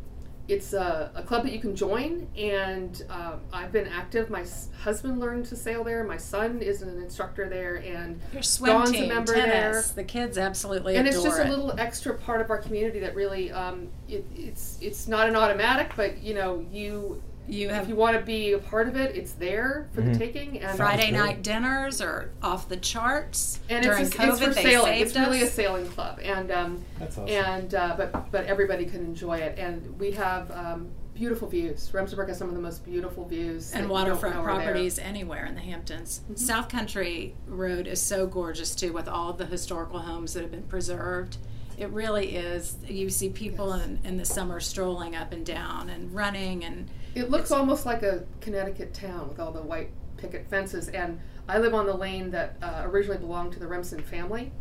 it's 0.48 0.74
a, 0.74 1.10
a 1.16 1.24
club 1.24 1.44
that 1.44 1.54
you 1.54 1.60
can 1.60 1.74
join, 1.76 2.28
and 2.38 3.02
um, 3.10 3.40
I've 3.54 3.72
been 3.72 3.88
active. 3.88 4.30
My 4.30 4.42
s- 4.42 4.68
husband 4.78 5.20
learned 5.20 5.46
to 5.46 5.56
sail 5.56 5.84
there. 5.86 6.04
My 6.04 6.18
son 6.18 6.62
is 6.62 6.82
an 6.82 7.02
instructor 7.02 7.48
there, 7.48 7.76
and 7.78 8.20
Your 8.34 8.42
swim 8.44 8.74
Dawn's 8.74 8.92
a 8.92 9.08
member 9.08 9.34
tennis, 9.34 9.88
there. 9.92 10.04
the 10.04 10.04
kids 10.04 10.38
absolutely 10.38 10.98
and 10.98 11.08
it's 11.08 11.24
just 11.24 11.40
it. 11.40 11.48
a 11.48 11.50
little 11.50 11.74
extra 11.80 12.14
part 12.18 12.42
of 12.42 12.50
our 12.50 12.58
community 12.58 13.00
that 13.00 13.16
really 13.16 13.52
um, 13.52 13.88
it, 14.10 14.26
it's 14.36 14.78
it's 14.82 15.08
not 15.08 15.30
an 15.30 15.36
automatic, 15.38 15.94
but 15.96 16.22
you 16.22 16.34
know 16.34 16.66
you 16.72 17.22
you 17.48 17.70
if 17.70 17.90
you 17.90 17.96
want 17.96 18.18
to 18.18 18.24
be 18.26 18.54
a 18.54 18.58
part 18.60 18.88
of 18.88 18.96
it, 18.96 19.16
it's 19.16 19.34
there 19.34 19.88
for 19.94 20.02
Mhm. 20.02 20.14
the 20.14 20.20
taking. 20.20 20.60
And 20.62 20.78
Friday 20.78 21.12
good. 21.12 21.18
night 21.18 21.42
dinners 21.44 22.02
are 22.02 22.30
off 22.42 22.70
the 22.70 22.78
charts. 22.78 23.60
and 23.70 23.84
During 23.84 24.06
it's, 24.06 24.16
a, 24.16 24.18
COVID, 24.18 24.30
it's 24.32 24.40
for 24.40 24.50
they 24.54 24.64
sailing. 24.64 24.86
saved 24.94 25.10
It's 25.10 25.20
really 25.20 25.42
a 25.44 25.48
sailing 25.48 25.88
club, 25.90 26.20
and 26.24 26.52
um, 26.52 26.84
That's 27.00 27.18
awesome. 27.18 27.30
and 27.30 27.76
uh, 27.76 27.96
but 27.98 28.32
but 28.32 28.46
everybody 28.46 28.86
can 28.86 29.02
enjoy 29.02 29.38
it, 29.38 29.58
and 29.60 30.00
we 30.00 30.12
have 30.12 30.50
um, 30.52 30.88
beautiful 31.14 31.48
views. 31.48 31.90
Remsenburg 31.94 32.28
has 32.30 32.38
some 32.40 32.50
of 32.50 32.56
the 32.56 32.62
most 32.62 32.84
beautiful 32.84 33.26
views 33.28 33.72
and 33.74 33.88
waterfront 33.88 34.36
know 34.36 34.42
there. 34.42 34.50
Mm-hmm. 34.54 34.64
properties 34.64 34.98
anywhere 34.98 35.46
in 35.46 35.54
the 35.56 35.62
Hamptons. 35.62 36.22
South 36.36 36.70
Country 36.70 37.36
Road 37.48 37.86
is 37.88 38.02
so 38.02 38.26
gorgeous 38.26 38.74
too, 38.74 38.94
with 38.94 39.08
all 39.08 39.30
of 39.30 39.38
the 39.38 39.46
historical 39.46 40.00
homes 40.00 40.34
that 40.34 40.42
have 40.42 40.52
been 40.52 40.64
preserved. 40.64 41.38
It 41.78 41.90
really 41.90 42.36
is. 42.36 42.78
You 42.88 43.10
see 43.10 43.30
people 43.30 43.74
in, 43.74 44.00
in 44.04 44.18
the 44.18 44.26
summer 44.26 44.60
strolling 44.60 45.16
up 45.16 45.32
and 45.32 45.46
down 45.46 45.90
and 45.90 46.14
running 46.14 46.64
and 46.64 46.90
It 47.16 47.30
looks 47.30 47.52
almost 47.52 47.86
like 47.86 48.04
a 48.04 48.24
Connecticut 48.42 48.94
town 48.94 49.30
with 49.30 49.40
all 49.40 49.52
the 49.52 49.62
white 49.62 49.90
picket 50.18 50.48
fences. 50.50 50.90
And 50.90 51.20
I 51.48 51.60
live 51.60 51.74
on 51.74 51.86
the 51.86 51.96
lane 51.96 52.32
that 52.32 52.56
uh, 52.62 52.84
originally 52.86 53.20
belonged 53.20 53.54
to 53.54 53.60
the 53.60 53.68
Remsen 53.68 54.02
family. 54.02 54.52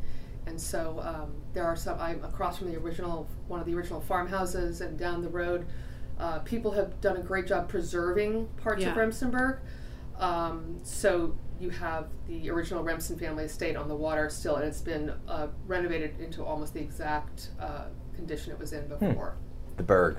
And 0.46 0.60
so 0.60 1.00
um, 1.02 1.32
there 1.52 1.64
are 1.64 1.76
some, 1.76 1.98
I'm 2.00 2.24
across 2.24 2.58
from 2.58 2.72
the 2.72 2.78
original, 2.78 3.28
one 3.46 3.60
of 3.60 3.66
the 3.66 3.74
original 3.74 4.00
farmhouses, 4.00 4.80
and 4.80 4.98
down 4.98 5.22
the 5.22 5.28
road, 5.28 5.66
uh, 6.18 6.40
people 6.40 6.72
have 6.72 7.00
done 7.00 7.16
a 7.16 7.22
great 7.22 7.46
job 7.46 7.68
preserving 7.68 8.48
parts 8.56 8.84
of 8.84 8.96
Remsenburg. 8.96 9.58
Um, 10.18 10.80
so 10.82 11.36
you 11.62 11.70
have 11.70 12.08
the 12.26 12.50
original 12.50 12.82
Remsen 12.82 13.16
family 13.18 13.44
estate 13.44 13.76
on 13.76 13.88
the 13.88 13.94
water 13.94 14.28
still, 14.28 14.56
and 14.56 14.64
it's 14.64 14.80
been 14.80 15.12
uh, 15.28 15.46
renovated 15.66 16.18
into 16.20 16.44
almost 16.44 16.74
the 16.74 16.80
exact 16.80 17.50
uh, 17.60 17.84
condition 18.16 18.52
it 18.52 18.58
was 18.58 18.72
in 18.72 18.88
before. 18.88 19.36
The 19.76 19.82
Berg. 19.84 20.16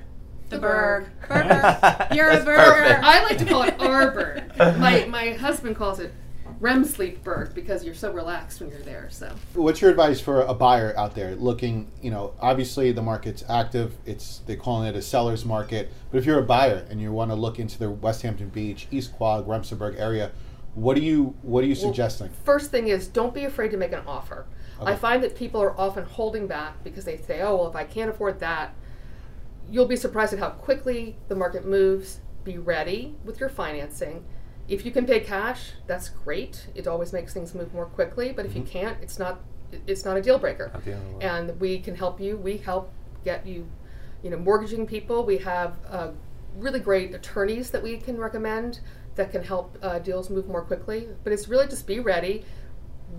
the 0.50 0.56
The 0.56 0.62
Berg. 0.62 1.06
Berg. 1.28 1.30
Burger. 1.30 2.08
You're 2.16 2.30
a 2.30 2.34
That's 2.34 2.46
burger. 2.46 2.72
perfect. 2.72 3.04
I 3.04 3.24
like 3.24 3.38
to 3.40 3.46
call 3.46 3.64
it 3.64 3.78
Arberg. 3.78 4.58
My 4.80 5.06
my 5.06 5.32
husband 5.34 5.76
calls 5.76 6.00
it 6.00 6.14
REM 6.60 6.86
sleep 6.86 7.24
berg 7.26 7.54
because 7.54 7.84
you're 7.84 7.96
so 7.96 8.14
relaxed 8.14 8.62
when 8.62 8.70
you're 8.70 8.80
there. 8.82 9.10
So 9.10 9.30
What's 9.54 9.82
your 9.82 9.90
advice 9.92 10.22
for 10.22 10.42
a 10.44 10.54
buyer 10.54 10.94
out 10.98 11.14
there 11.14 11.36
looking? 11.36 11.92
You 12.02 12.12
know, 12.12 12.34
obviously 12.40 12.92
the 12.94 13.02
market's 13.02 13.44
active. 13.50 13.96
It's 14.06 14.40
they're 14.46 14.56
calling 14.56 14.88
it 14.88 14.96
a 14.96 15.02
seller's 15.02 15.44
market. 15.44 15.92
But 16.12 16.20
if 16.20 16.26
you're 16.26 16.40
a 16.40 16.44
buyer 16.44 16.86
and 16.90 17.02
you 17.02 17.12
want 17.12 17.32
to 17.32 17.36
look 17.36 17.60
into 17.60 17.78
the 17.80 17.90
West 17.90 18.22
Hampton 18.22 18.48
Beach, 18.50 18.88
East 18.92 19.14
Quogue, 19.14 19.46
Remsenburg 19.48 20.00
area, 20.00 20.32
what 20.76 20.98
are 20.98 21.02
you 21.02 21.36
what 21.42 21.64
are 21.64 21.68
you 21.68 21.76
suggesting? 21.76 22.30
first 22.44 22.72
thing 22.72 22.88
is 22.88 23.08
don't 23.08 23.34
be 23.34 23.46
afraid 23.46 23.72
to 23.72 23.78
make 23.78 23.92
an 23.92 24.02
offer. 24.08 24.46
I 24.82 24.96
find 24.96 25.24
that 25.24 25.36
people 25.36 25.62
are 25.62 25.80
often 25.80 26.04
holding 26.04 26.46
back 26.46 26.84
because 26.84 27.06
they 27.06 27.16
say, 27.16 27.42
"Oh, 27.42 27.56
well, 27.56 27.68
if 27.70 27.76
I 27.76 27.86
can't 27.86 28.10
afford 28.10 28.40
that," 28.42 28.74
you'll 29.70 29.86
be 29.86 29.96
surprised 29.96 30.34
at 30.34 30.40
how 30.40 30.50
quickly 30.50 31.16
the 31.30 31.36
market 31.36 31.66
moves. 31.66 32.20
Be 32.44 32.58
ready 32.58 33.16
with 33.24 33.40
your 33.40 33.48
financing. 33.48 34.26
If 34.68 34.86
you 34.86 34.92
can 34.92 35.06
pay 35.06 35.22
cash, 35.22 35.72
that's 35.88 36.10
great. 36.10 36.68
It 36.76 36.88
always 36.88 37.14
makes 37.14 37.34
things 37.34 37.54
move 37.54 37.74
more 37.74 37.86
quickly. 37.86 38.34
But 38.34 38.46
if 38.46 38.56
you 38.56 38.64
can't, 38.64 38.98
it's 39.02 39.18
not 39.18 39.40
it's 39.88 40.06
not 40.06 40.18
a 40.18 40.22
deal 40.22 40.38
breaker. 40.38 40.70
Not 40.74 40.86
the 40.86 40.94
only 40.94 41.14
way. 41.16 41.26
And 41.26 41.60
we 41.60 41.80
can 41.80 41.96
help 41.96 42.20
you. 42.20 42.38
We 42.38 42.58
help 42.58 42.92
get 43.24 43.46
you, 43.46 43.68
you 44.22 44.30
know, 44.30 44.38
mortgaging 44.38 44.86
people. 44.86 45.24
We 45.26 45.38
have 45.40 45.78
uh, 45.88 46.12
really 46.58 46.80
great 46.80 47.14
attorneys 47.16 47.72
that 47.72 47.82
we 47.82 47.98
can 47.98 48.18
recommend 48.18 48.80
that 49.16 49.32
can 49.32 49.44
help 49.44 49.78
uh, 49.82 50.00
deals 50.00 50.30
move 50.30 50.48
more 50.48 50.62
quickly. 50.62 51.08
But 51.24 51.34
it's 51.34 51.48
really 51.48 51.68
just 51.68 51.86
be 51.88 52.00
ready. 52.00 52.46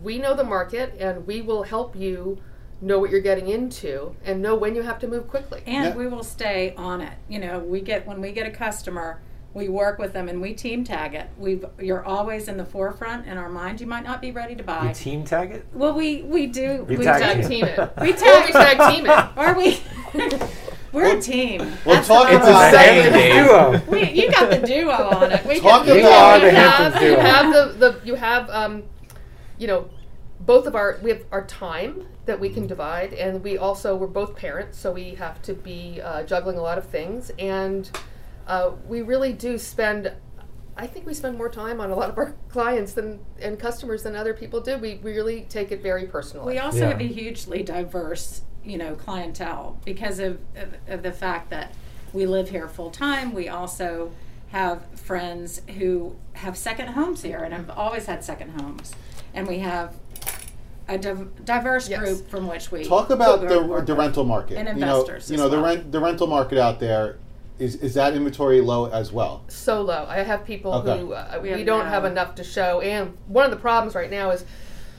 We 0.02 0.18
know 0.18 0.34
the 0.34 0.44
market, 0.44 0.94
and 0.98 1.26
we 1.26 1.40
will 1.40 1.62
help 1.62 1.94
you 1.96 2.38
know 2.80 2.98
what 2.98 3.10
you're 3.10 3.20
getting 3.20 3.48
into 3.48 4.14
and 4.24 4.42
know 4.42 4.54
when 4.56 4.74
you 4.74 4.82
have 4.82 4.98
to 4.98 5.06
move 5.08 5.28
quickly. 5.28 5.62
and 5.66 5.84
Yeah. 5.86 5.94
we 5.94 6.06
will 6.06 6.24
stay 6.24 6.74
on 6.76 7.00
it. 7.00 7.14
You 7.28 7.38
know, 7.38 7.58
we 7.60 7.80
get 7.80 8.06
when 8.06 8.20
we 8.20 8.32
get 8.32 8.46
a 8.46 8.50
customer, 8.50 9.20
we 9.54 9.68
work 9.68 9.98
with 10.00 10.12
them 10.12 10.28
and 10.28 10.42
we 10.42 10.52
team 10.52 10.82
tag 10.82 11.14
it. 11.14 11.28
We've 11.38 11.64
you're 11.78 12.04
always 12.04 12.48
in 12.48 12.56
the 12.56 12.64
forefront 12.64 13.26
in 13.26 13.38
our 13.38 13.48
mind. 13.48 13.80
You 13.80 13.86
might 13.86 14.02
not 14.02 14.20
be 14.20 14.32
ready 14.32 14.56
to 14.56 14.64
buy. 14.64 14.88
You 14.88 14.94
team 14.94 15.24
tag 15.24 15.52
it? 15.52 15.64
well, 15.72 15.94
we 15.94 16.22
we 16.22 16.46
do. 16.48 16.84
We 16.88 16.96
we 16.96 17.04
tag 17.04 17.22
tag 17.22 17.48
team 17.48 17.64
it. 17.64 17.78
We 18.00 18.12
tag. 18.12 18.46
we 18.46 18.52
tag 18.52 18.92
team 18.94 19.06
it. 19.06 19.10
Are 19.38 19.56
we? 19.56 19.80
We're 20.94 21.16
a 21.16 21.20
team. 21.20 21.58
Well, 21.84 21.96
That's 21.96 22.08
talk 22.08 22.30
about- 22.30 22.42
bottom 22.42 22.80
It's 22.80 23.16
a 23.16 23.42
duo. 23.44 23.82
We, 23.88 24.10
you 24.12 24.30
got 24.30 24.48
the 24.50 24.66
duo 24.66 24.92
on 24.92 25.32
it. 25.32 25.44
We 25.44 25.60
Talk 25.60 25.84
can, 25.84 25.98
about- 25.98 26.00
You 26.00 26.06
are 26.06 26.38
you 26.38 26.44
the 26.44 26.50
have, 26.52 26.94
Hamptons 26.94 27.02
you 27.02 27.16
have 27.16 27.52
the, 27.52 27.64
the 27.78 28.06
you 28.06 28.14
have 28.14 28.48
um, 28.50 28.82
you 29.58 29.66
know 29.66 29.90
both 30.40 30.66
of 30.66 30.74
our 30.74 30.98
we 31.02 31.10
have 31.10 31.24
our 31.32 31.44
time 31.46 32.06
that 32.26 32.38
we 32.40 32.48
can 32.48 32.66
divide 32.66 33.12
and 33.14 33.42
we 33.42 33.58
also 33.58 33.94
we're 33.96 34.06
both 34.06 34.34
parents 34.36 34.78
so 34.78 34.90
we 34.92 35.14
have 35.16 35.40
to 35.42 35.52
be 35.54 36.00
uh, 36.02 36.22
juggling 36.22 36.56
a 36.58 36.62
lot 36.62 36.78
of 36.78 36.86
things 36.86 37.30
and 37.38 37.90
uh, 38.46 38.70
we 38.86 39.02
really 39.02 39.32
do 39.32 39.58
spend 39.58 40.12
I 40.76 40.86
think 40.88 41.06
we 41.06 41.14
spend 41.14 41.38
more 41.38 41.48
time 41.48 41.80
on 41.80 41.90
a 41.90 41.94
lot 41.94 42.10
of 42.10 42.18
our 42.18 42.34
clients 42.48 42.92
than 42.94 43.20
and 43.40 43.58
customers 43.58 44.02
than 44.02 44.16
other 44.16 44.34
people 44.34 44.60
do. 44.60 44.76
We 44.76 44.98
really 45.02 45.42
take 45.42 45.70
it 45.70 45.82
very 45.82 46.06
personally. 46.06 46.54
We 46.54 46.58
also 46.58 46.80
Yeah. 46.80 46.88
have 46.88 47.00
a 47.00 47.06
hugely 47.06 47.62
diverse, 47.62 48.42
you 48.64 48.78
know, 48.78 48.94
clientele 48.94 49.78
because 49.84 50.18
of, 50.18 50.38
of, 50.56 50.74
of 50.88 51.02
the 51.02 51.12
fact 51.12 51.50
that 51.50 51.72
we 52.12 52.26
live 52.26 52.48
here 52.50 52.68
full 52.68 52.90
time. 52.90 53.32
We 53.34 53.48
also 53.48 54.12
have 54.48 54.84
friends 54.98 55.60
who 55.78 56.16
have 56.34 56.56
second 56.56 56.88
homes 56.88 57.22
here 57.22 57.38
and 57.38 57.52
have 57.52 57.70
always 57.70 58.06
had 58.06 58.24
second 58.24 58.60
homes, 58.60 58.92
and 59.34 59.46
we 59.46 59.58
have 59.58 59.94
a 60.88 60.98
div- 60.98 61.44
diverse 61.44 61.88
Yes. 61.88 61.98
group 62.00 62.28
from 62.28 62.46
which 62.46 62.70
we 62.70 62.84
Talk 62.84 63.10
about 63.10 63.40
the 63.40 63.82
the 63.84 63.94
rental 63.94 64.24
market. 64.24 64.58
And 64.58 64.68
you 64.68 64.84
know, 64.84 65.00
investors 65.00 65.30
you 65.30 65.34
as 65.36 65.40
know 65.40 65.48
the 65.48 65.58
rent 65.58 65.90
the 65.92 66.00
rental 66.00 66.26
market 66.26 66.58
out 66.58 66.78
there 66.80 67.18
is 67.58 67.76
is 67.76 67.94
that 67.94 68.14
inventory 68.14 68.60
low 68.60 68.86
as 68.90 69.10
well? 69.12 69.42
so 69.48 69.80
low. 69.82 70.06
I 70.08 70.18
have 70.18 70.44
people 70.44 70.74
Okay. 70.74 70.98
who 71.00 71.12
uh, 71.14 71.38
We 71.42 71.50
we, 71.50 71.56
have 71.56 71.66
don't 71.66 71.84
no- 71.84 71.90
have 71.90 72.04
enough 72.04 72.34
to 72.36 72.44
show, 72.44 72.80
and 72.80 73.16
one 73.26 73.44
of 73.44 73.50
the 73.50 73.56
problems 73.56 73.94
right 73.94 74.10
now 74.10 74.30
is 74.30 74.44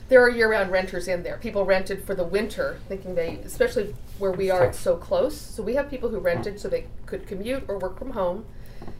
there 0.07 0.21
are 0.21 0.29
year-round 0.29 0.71
renters 0.71 1.07
in 1.07 1.24
there. 1.24 1.38
People 1.38 1.65
rented 1.65 2.03
for 2.03 2.13
the 2.13 2.24
winter, 2.24 2.79
thinking 2.88 3.15
they, 3.15 3.39
especially 3.43 3.95
where 4.19 4.31
we 4.31 4.51
are, 4.51 4.65
it's 4.65 4.79
so 4.79 4.95
close. 4.95 5.39
So 5.39 5.63
we 5.63 5.74
have 5.75 5.89
people 5.89 6.09
who 6.09 6.19
rented 6.19 6.59
so 6.59 6.67
they 6.67 6.88
could 7.05 7.25
commute 7.25 7.63
or 7.67 7.79
work 7.79 7.97
from 7.97 8.12
home, 8.12 8.45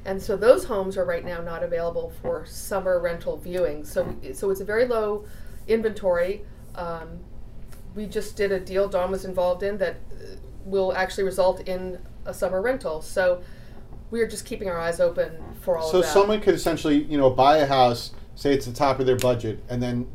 and 0.04 0.22
so 0.22 0.36
those 0.36 0.66
homes 0.66 0.98
are 0.98 1.06
right 1.06 1.24
now 1.24 1.42
not 1.42 1.62
available 1.64 2.12
for 2.22 2.46
summer 2.46 3.00
rental 3.00 3.38
viewing. 3.38 3.86
So 3.86 4.16
so 4.34 4.50
it's 4.50 4.62
a 4.62 4.66
very 4.66 4.86
low 4.86 5.26
inventory. 5.68 6.44
Um, 6.74 7.20
we 7.94 8.06
just 8.08 8.36
did 8.36 8.52
a 8.52 8.60
deal 8.60 8.90
Dawn 8.90 9.12
was 9.12 9.26
involved 9.26 9.64
in 9.64 9.78
that 9.78 9.96
uh, 10.12 10.36
will 10.66 10.94
actually 10.94 11.24
result 11.24 11.68
in 11.68 12.00
a 12.26 12.34
summer 12.34 12.62
rental. 12.62 13.02
So 13.02 13.42
we 14.12 14.22
are 14.22 14.28
just 14.28 14.46
keeping 14.46 14.70
our 14.70 14.80
eyes 14.80 15.00
open 15.00 15.38
for 15.62 15.78
all 15.78 15.90
So 15.90 16.00
of 16.00 16.04
that. 16.04 16.14
someone 16.14 16.42
could 16.42 16.56
essentially, 16.56 17.04
you 17.04 17.18
know, 17.18 17.30
buy 17.30 17.58
a 17.58 17.66
house, 17.66 18.12
say 18.36 18.54
it's 18.54 18.66
the 18.66 18.74
top 18.74 19.00
of 19.00 19.06
their 19.06 19.16
budget, 19.16 19.64
and 19.70 19.82
then 19.82 20.08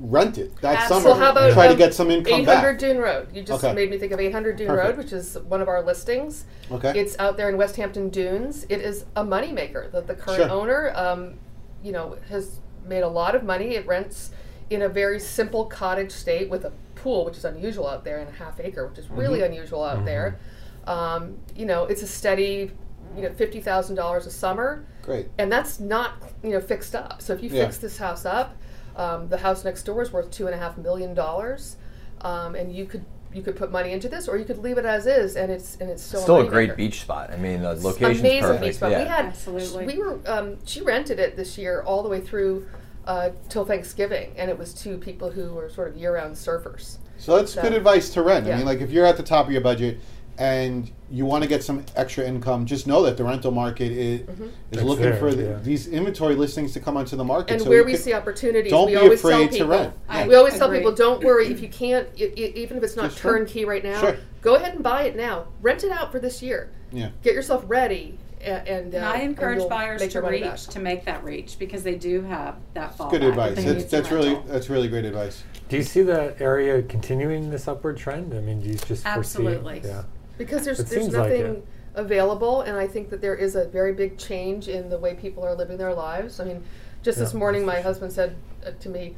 rent 0.00 0.38
it 0.38 0.56
that 0.62 0.76
Absolutely. 0.78 1.10
summer. 1.10 1.14
So 1.14 1.20
how 1.24 1.32
about 1.32 1.52
try 1.52 1.66
to 1.66 1.72
um, 1.72 1.78
get 1.78 1.94
some 1.94 2.10
income 2.10 2.40
800 2.40 2.46
back? 2.46 2.78
Dune 2.78 2.98
Road? 2.98 3.28
You 3.34 3.42
just 3.42 3.62
Okay. 3.62 3.74
made 3.74 3.90
me 3.90 3.98
think 3.98 4.12
of 4.12 4.20
800 4.20 4.56
Dune 4.56 4.68
Perfect. 4.68 4.88
Road, 4.88 4.96
which 4.98 5.12
is 5.12 5.36
one 5.46 5.60
of 5.60 5.68
our 5.68 5.82
listings. 5.82 6.44
Okay. 6.70 6.98
It's 6.98 7.18
out 7.18 7.36
there 7.36 7.48
in 7.50 7.56
West 7.58 7.76
Hampton 7.76 8.08
Dunes. 8.08 8.64
It 8.68 8.80
is 8.80 9.04
a 9.14 9.22
moneymaker. 9.24 9.92
The, 9.92 10.00
the 10.00 10.14
current 10.14 10.40
Sure. 10.40 10.50
owner, 10.50 10.92
um, 10.96 11.34
you 11.82 11.92
know, 11.92 12.16
has 12.30 12.60
made 12.86 13.02
a 13.02 13.08
lot 13.08 13.34
of 13.34 13.44
money. 13.44 13.74
It 13.74 13.86
rents 13.86 14.30
in 14.70 14.82
a 14.82 14.88
very 14.88 15.20
simple 15.20 15.66
cottage 15.66 16.12
state 16.12 16.48
with 16.48 16.64
a 16.64 16.72
pool, 16.94 17.24
which 17.26 17.36
is 17.36 17.44
unusual 17.44 17.86
out 17.86 18.04
there, 18.04 18.18
and 18.20 18.28
a 18.28 18.32
half 18.32 18.58
acre, 18.60 18.86
which 18.86 18.98
is 18.98 19.10
really 19.10 19.40
Mm-hmm. 19.40 19.52
unusual 19.52 19.84
out 19.84 20.04
there. 20.04 20.38
Um, 20.86 21.36
you 21.54 21.66
know, 21.66 21.84
it's 21.84 22.02
a 22.02 22.06
steady, 22.06 22.70
you 23.16 23.22
know, 23.22 23.32
fifty 23.32 23.60
thousand 23.60 23.96
dollars 23.96 24.26
a 24.26 24.30
summer 24.30 24.86
Great. 25.02 25.28
and 25.38 25.52
that's 25.52 25.78
not 25.78 26.12
you 26.42 26.50
know 26.50 26.60
fixed 26.60 26.94
up. 26.94 27.20
So 27.20 27.34
if 27.34 27.42
you 27.42 27.50
Yeah. 27.50 27.64
fix 27.64 27.76
this 27.78 27.98
house 27.98 28.24
up, 28.24 28.56
um, 29.00 29.28
the 29.28 29.38
house 29.38 29.64
next 29.64 29.82
door 29.84 30.02
is 30.02 30.12
worth 30.12 30.30
two 30.30 30.46
and 30.46 30.54
a 30.54 30.58
half 30.58 30.76
million 30.76 31.14
dollars, 31.14 31.76
um, 32.20 32.54
and 32.54 32.74
you 32.74 32.84
could 32.84 33.04
you 33.32 33.42
could 33.42 33.56
put 33.56 33.70
money 33.70 33.92
into 33.92 34.08
this, 34.08 34.26
or 34.28 34.36
you 34.36 34.44
could 34.44 34.58
leave 34.58 34.76
it 34.76 34.84
as 34.84 35.06
is, 35.06 35.36
and 35.36 35.50
it's 35.50 35.76
and 35.80 35.88
it's 35.88 36.02
still 36.02 36.20
Still 36.20 36.40
a 36.40 36.44
moneymaker. 36.44 36.50
great 36.50 36.76
beach 36.76 37.00
spot. 37.00 37.30
I 37.32 37.36
mean, 37.36 37.62
the 37.62 37.74
location's 37.76 38.20
Amazing 38.20 38.40
perfect. 38.42 38.62
beach 38.64 38.74
spot. 38.74 38.90
Yeah. 38.90 39.02
We 39.02 39.08
had 39.08 39.24
Absolutely. 39.26 39.86
we 39.86 39.98
were 39.98 40.18
um, 40.26 40.58
she 40.66 40.82
rented 40.82 41.18
it 41.18 41.36
this 41.36 41.56
year 41.56 41.82
all 41.86 42.02
the 42.02 42.08
way 42.08 42.20
through 42.20 42.66
uh, 43.06 43.30
till 43.48 43.64
Thanksgiving, 43.64 44.32
and 44.36 44.50
it 44.50 44.58
was 44.58 44.74
to 44.82 44.98
people 44.98 45.30
who 45.30 45.54
were 45.54 45.70
sort 45.70 45.88
of 45.88 45.96
year-round 45.96 46.34
surfers. 46.34 46.98
So 47.18 47.36
that's 47.36 47.52
So- 47.54 47.62
good 47.62 47.72
advice 47.72 48.10
to 48.10 48.22
rent. 48.22 48.46
I 48.48 48.56
mean, 48.56 48.66
like 48.66 48.80
if 48.80 48.90
you're 48.90 49.06
at 49.06 49.16
the 49.16 49.22
top 49.22 49.46
of 49.46 49.52
your 49.52 49.62
budget 49.62 49.98
and 50.38 50.90
you 51.10 51.26
want 51.26 51.42
to 51.42 51.48
get 51.48 51.62
some 51.64 51.84
extra 51.96 52.24
income, 52.24 52.64
just 52.64 52.86
know 52.86 53.02
that 53.02 53.16
the 53.16 53.24
rental 53.24 53.50
market 53.50 53.90
is, 53.90 54.20
is 54.20 54.50
It's 54.70 54.82
looking 54.82 55.04
there, 55.06 55.16
for 55.16 55.34
the, 55.34 55.42
yeah. 55.42 55.58
these 55.60 55.88
inventory 55.88 56.36
listings 56.36 56.72
to 56.74 56.80
come 56.80 56.96
onto 56.96 57.16
the 57.16 57.24
market. 57.24 57.54
And 57.54 57.62
so 57.62 57.68
where 57.68 57.84
we 57.84 57.92
could- 57.92 58.00
see 58.00 58.12
opportunities, 58.12 58.70
don't 58.70 58.86
we 58.86 58.92
be 58.92 58.96
always 58.96 59.20
tell 59.20 59.30
afraid 59.32 59.50
to 59.50 59.52
people. 59.58 59.68
rent. 59.68 59.94
I- 60.08 60.28
We 60.28 60.36
always 60.36 60.56
tell 60.56 60.68
Agree. 60.68 60.78
people, 60.78 60.92
don't 60.92 61.22
worry 61.24 61.48
if 61.48 61.60
you 61.60 61.68
can't, 61.68 62.06
i 62.18 62.22
i 62.24 62.26
even 62.54 62.76
if 62.76 62.84
it's 62.84 62.96
not 62.96 63.10
Just 63.10 63.18
turnkey 63.18 63.64
right 63.64 63.82
now. 63.82 64.00
Sure. 64.00 64.16
Go 64.40 64.54
ahead 64.54 64.74
and 64.74 64.82
buy 64.84 65.02
it 65.02 65.16
now. 65.16 65.46
Rent 65.60 65.82
it 65.82 65.90
out 65.90 66.12
for 66.12 66.20
this 66.20 66.42
year. 66.42 66.70
Yeah. 66.92 67.10
Get 67.22 67.34
yourself 67.34 67.64
ready, 67.66 68.16
and, 68.40 68.68
and, 68.68 68.94
uh, 68.94 68.98
And 68.98 69.06
I 69.06 69.18
encourage 69.18 69.58
you'll 69.58 69.68
buyers 69.68 70.06
to 70.06 70.20
reach 70.22 70.42
back. 70.42 70.58
to 70.58 70.78
make 70.78 71.04
that 71.06 71.24
reach 71.24 71.58
because 71.58 71.82
they 71.82 71.96
do 71.96 72.22
have 72.22 72.56
that 72.74 72.96
fallback. 72.96 73.10
Good 73.10 73.22
if 73.24 73.28
advice. 73.30 73.64
That's, 73.64 73.84
that's 73.84 74.10
really 74.10 74.40
that's 74.46 74.70
really 74.70 74.88
great 74.88 75.04
advice. 75.04 75.42
Do 75.68 75.76
you 75.76 75.82
see 75.82 76.02
that 76.02 76.40
area 76.40 76.82
continuing 76.82 77.50
this 77.50 77.68
upward 77.68 77.96
trend? 77.96 78.32
I 78.34 78.40
mean, 78.40 78.60
do 78.60 78.68
you 78.68 78.74
just 78.76 79.04
Absolutely. 79.06 79.80
foresee? 79.80 79.88
Yeah. 79.88 80.02
Because 80.40 80.64
there's 80.64 80.80
It 80.80 80.88
there's 80.88 81.02
seems 81.02 81.14
like 81.14 81.30
nothing 81.30 81.62
available, 81.94 82.62
and 82.62 82.74
I 82.74 82.86
think 82.86 83.10
that 83.10 83.20
there 83.20 83.34
is 83.34 83.56
a 83.56 83.66
very 83.66 83.92
big 83.92 84.16
change 84.16 84.68
in 84.68 84.88
the 84.88 84.96
way 84.96 85.14
people 85.14 85.44
are 85.44 85.54
living 85.54 85.76
their 85.76 85.92
lives. 85.92 86.40
I 86.40 86.44
mean, 86.44 86.64
just 87.02 87.18
this 87.18 87.34
morning, 87.34 87.64
my 87.64 87.80
husband 87.82 88.10
said 88.10 88.36
uh, 88.66 88.70
to 88.80 88.88
me. 88.88 89.14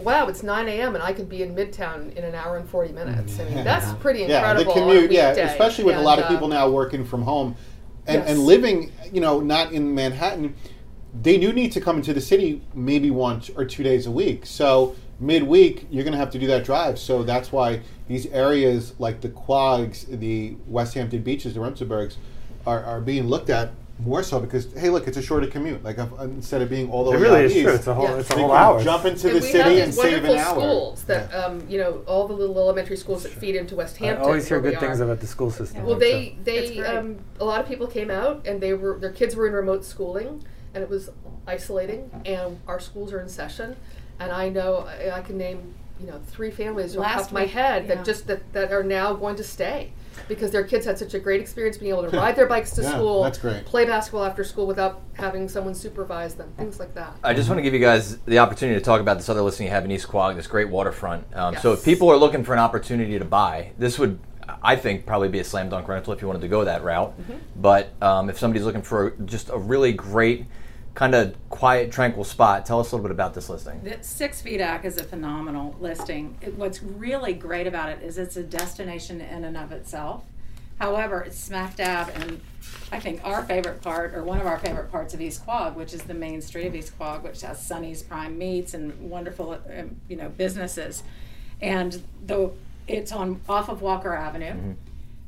Wow, 0.00 0.28
it's 0.28 0.44
9 0.44 0.68
a.m. 0.68 0.94
and 0.94 1.02
I 1.02 1.12
could 1.12 1.28
be 1.28 1.42
in 1.42 1.56
Midtown 1.56 2.14
in 2.14 2.22
an 2.22 2.32
hour 2.32 2.56
and 2.56 2.68
40 2.68 2.92
minutes. 2.92 3.40
I 3.40 3.44
mean, 3.46 3.64
that's 3.64 3.92
pretty 3.94 4.22
incredible. 4.22 4.30
Yeah, 4.30 4.54
the 4.54 4.60
incredible. 4.60 4.92
commute. 4.92 5.10
Yeah, 5.10 5.30
especially 5.30 5.84
with 5.84 5.96
a 5.96 6.00
lot 6.00 6.20
of 6.20 6.26
uh, 6.26 6.28
people 6.28 6.46
now 6.46 6.70
working 6.70 7.04
from 7.04 7.22
home 7.22 7.56
and, 8.06 8.22
and 8.22 8.38
living, 8.38 8.92
you 9.12 9.20
know, 9.20 9.40
not 9.40 9.72
in 9.72 9.92
Manhattan. 9.94 10.54
They 11.20 11.36
do 11.36 11.52
need 11.52 11.72
to 11.72 11.80
come 11.80 11.96
into 11.96 12.14
the 12.14 12.20
city 12.20 12.62
maybe 12.74 13.10
once 13.10 13.50
or 13.50 13.64
two 13.64 13.82
days 13.82 14.06
a 14.06 14.10
week. 14.10 14.46
So 14.46 14.94
midweek 15.20 15.86
you're 15.90 16.04
going 16.04 16.12
to 16.12 16.18
have 16.18 16.30
to 16.30 16.38
do 16.38 16.46
that 16.48 16.64
drive. 16.64 16.98
So 16.98 17.22
that's 17.22 17.50
why 17.52 17.80
these 18.06 18.26
areas 18.26 18.94
like 18.98 19.20
the 19.20 19.28
Quogues, 19.28 20.06
the 20.20 20.56
West 20.66 20.94
Hampton 20.94 21.22
beaches, 21.22 21.54
the 21.54 21.60
Remsenburgs, 21.60 22.16
are, 22.66 22.84
are 22.84 23.00
being 23.00 23.26
looked 23.28 23.50
at 23.50 23.70
more 24.00 24.22
so 24.22 24.38
because 24.38 24.72
hey, 24.74 24.90
look, 24.90 25.08
it's 25.08 25.16
a 25.16 25.22
shorter 25.22 25.48
commute. 25.48 25.82
Like 25.82 25.98
if, 25.98 26.08
instead 26.20 26.62
of 26.62 26.70
being 26.70 26.88
all 26.88 27.02
the 27.04 27.10
It 27.10 27.14
way 27.16 27.20
really 27.22 27.38
out 27.40 27.44
is 27.46 27.56
east, 27.56 27.64
true. 27.64 27.74
It's 27.74 27.86
a 27.88 27.94
whole. 27.94 28.04
Yeah. 28.04 28.18
It's 28.18 28.30
a 28.30 28.38
whole 28.38 28.52
hour. 28.52 28.80
jump 28.84 29.04
into 29.06 29.26
And 29.28 29.36
the 29.38 29.42
city 29.42 29.80
and 29.80 29.92
save 29.92 30.22
an 30.22 30.30
wonderful 30.30 30.38
hour. 30.38 30.54
schools 30.60 31.02
that, 31.04 31.30
Yeah. 31.32 31.36
um, 31.38 31.66
you 31.68 31.78
know, 31.78 32.02
all 32.06 32.28
the 32.28 32.34
little 32.34 32.56
elementary 32.58 32.96
schools 32.96 33.24
that 33.24 33.32
feed 33.32 33.56
into 33.56 33.74
West 33.74 33.96
Hampton. 33.96 34.22
I 34.24 34.28
always 34.28 34.46
hear 34.46 34.60
good 34.60 34.78
things 34.78 35.00
about 35.00 35.18
the 35.18 35.26
school 35.26 35.50
system. 35.50 35.84
Well, 35.84 35.98
they 35.98 36.36
It's 36.46 36.70
they 36.70 36.78
um, 36.86 37.18
a 37.40 37.44
lot 37.44 37.60
of 37.60 37.66
people 37.66 37.88
came 37.88 38.08
out 38.10 38.46
and 38.46 38.60
they 38.60 38.72
were 38.72 38.98
their 39.00 39.10
kids 39.12 39.34
were 39.34 39.48
in 39.48 39.52
remote 39.52 39.84
schooling 39.84 40.44
and 40.74 40.84
it 40.84 40.88
was 40.88 41.10
isolating 41.48 42.08
and 42.24 42.60
our 42.68 42.78
schools 42.78 43.12
are 43.12 43.20
in 43.20 43.28
session 43.28 43.74
and 44.20 44.32
I 44.32 44.48
know 44.48 44.86
I, 44.88 45.18
I 45.18 45.22
can 45.22 45.38
name 45.38 45.74
you 46.00 46.06
know 46.06 46.20
three 46.28 46.50
families 46.50 46.96
off 46.96 47.04
the 47.04 47.08
top 47.18 47.26
of 47.26 47.32
my 47.32 47.42
week, 47.42 47.50
head 47.52 47.86
yeah. 47.86 47.94
that 47.96 48.04
just 48.04 48.26
that, 48.28 48.52
that 48.52 48.72
are 48.72 48.82
now 48.84 49.14
going 49.14 49.36
to 49.36 49.44
stay 49.44 49.92
because 50.26 50.50
their 50.50 50.64
kids 50.64 50.84
had 50.84 50.98
such 50.98 51.14
a 51.14 51.18
great 51.18 51.40
experience 51.40 51.76
being 51.78 51.92
able 51.92 52.08
to 52.08 52.16
ride 52.16 52.34
their 52.34 52.46
bikes 52.46 52.72
to 52.72 52.82
Yeah, 52.82 52.90
school, 52.90 53.22
that's 53.22 53.38
great. 53.38 53.64
play 53.64 53.84
basketball 53.84 54.24
after 54.24 54.42
school 54.42 54.66
without 54.66 55.00
having 55.14 55.48
someone 55.48 55.74
supervise 55.74 56.34
them, 56.34 56.52
things 56.56 56.80
like 56.80 56.92
that. 56.94 57.14
I 57.22 57.34
just 57.34 57.48
want 57.48 57.58
to 57.58 57.62
give 57.62 57.72
you 57.72 57.78
guys 57.80 58.18
the 58.18 58.38
opportunity 58.40 58.78
to 58.78 58.84
talk 58.84 59.00
about 59.00 59.16
this 59.16 59.28
other 59.28 59.42
listing 59.42 59.66
you 59.66 59.70
have 59.72 59.84
in 59.84 59.90
East 59.92 60.08
Quogue, 60.08 60.34
this 60.36 60.48
great 60.48 60.68
waterfront. 60.68 61.24
Um, 61.36 61.56
So 61.56 61.72
if 61.72 61.84
people 61.84 62.10
are 62.10 62.16
looking 62.16 62.42
for 62.42 62.52
an 62.52 62.58
opportunity 62.58 63.16
to 63.18 63.24
buy, 63.24 63.70
this 63.78 63.96
would, 63.98 64.18
I 64.60 64.74
think, 64.74 65.06
probably 65.06 65.28
be 65.28 65.38
a 65.38 65.44
slam 65.44 65.68
dunk 65.68 65.86
rental 65.86 66.12
if 66.12 66.20
you 66.20 66.26
wanted 66.26 66.42
to 66.42 66.48
go 66.48 66.64
that 66.64 66.82
route. 66.82 67.14
But 67.54 67.90
um, 68.02 68.28
if 68.28 68.38
somebody's 68.40 68.64
looking 68.66 68.82
for 68.82 69.10
just 69.24 69.50
a 69.50 69.56
really 69.58 69.92
great, 69.92 70.46
kind 70.98 71.14
of 71.14 71.32
quiet, 71.48 71.92
tranquil 71.92 72.24
spot, 72.24 72.66
tell 72.66 72.80
us 72.80 72.90
a 72.90 72.96
little 72.96 73.04
bit 73.06 73.12
about 73.12 73.32
this 73.32 73.48
listing. 73.48 73.80
The 73.84 73.98
Six 74.02 74.40
Feet 74.42 74.60
Ack 74.60 74.84
is 74.84 74.98
a 74.98 75.04
phenomenal 75.04 75.76
listing. 75.78 76.36
It- 76.40 76.56
What's 76.58 76.82
really 76.82 77.34
great 77.34 77.68
about 77.68 77.88
it 77.90 78.02
is 78.02 78.18
it's 78.18 78.36
a 78.36 78.42
destination 78.42 79.20
in 79.20 79.44
and 79.44 79.56
of 79.56 79.70
itself. 79.70 80.24
However, 80.80 81.20
it's 81.20 81.38
smack 81.38 81.76
dab 81.76 82.08
in, 82.16 82.40
I 82.90 82.98
think, 82.98 83.20
our 83.24 83.44
favorite 83.44 83.80
part, 83.80 84.12
or 84.12 84.24
one 84.24 84.40
of 84.40 84.46
our 84.48 84.58
favorite 84.58 84.90
parts 84.90 85.14
of 85.14 85.20
East 85.20 85.44
Quogue, 85.44 85.76
which 85.76 85.94
is 85.94 86.02
the 86.02 86.14
main 86.14 86.42
street 86.42 86.66
of 86.66 86.74
East 86.74 86.96
Quogue, 86.98 87.22
which 87.22 87.42
has 87.42 87.64
Sunny's 87.64 88.02
Prime 88.02 88.36
Meats 88.36 88.74
and 88.74 89.08
wonderful, 89.08 89.52
um, 89.78 90.00
you 90.08 90.16
know, 90.16 90.30
businesses. 90.30 91.04
And 91.60 92.02
though 92.26 92.54
it's 92.88 93.12
on 93.12 93.40
off 93.48 93.68
of 93.68 93.82
Walker 93.82 94.14
Avenue, 94.14 94.74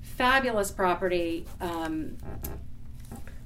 fabulous 0.02 0.72
property. 0.72 1.46
Um, 1.60 2.16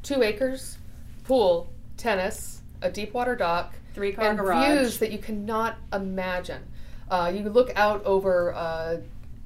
Two 0.02 0.22
acres, 0.22 0.76
pool, 1.24 1.70
tennis, 1.96 2.62
a 2.82 2.90
deep 2.90 3.12
water 3.14 3.36
dock, 3.36 3.74
Three 3.94 4.12
car 4.12 4.30
and 4.30 4.38
garage. 4.38 4.66
views 4.66 4.98
that 4.98 5.12
you 5.12 5.18
cannot 5.18 5.76
imagine. 5.92 6.62
Uh, 7.10 7.32
you 7.34 7.48
look 7.48 7.70
out 7.76 8.04
over 8.04 8.52
uh, 8.54 8.96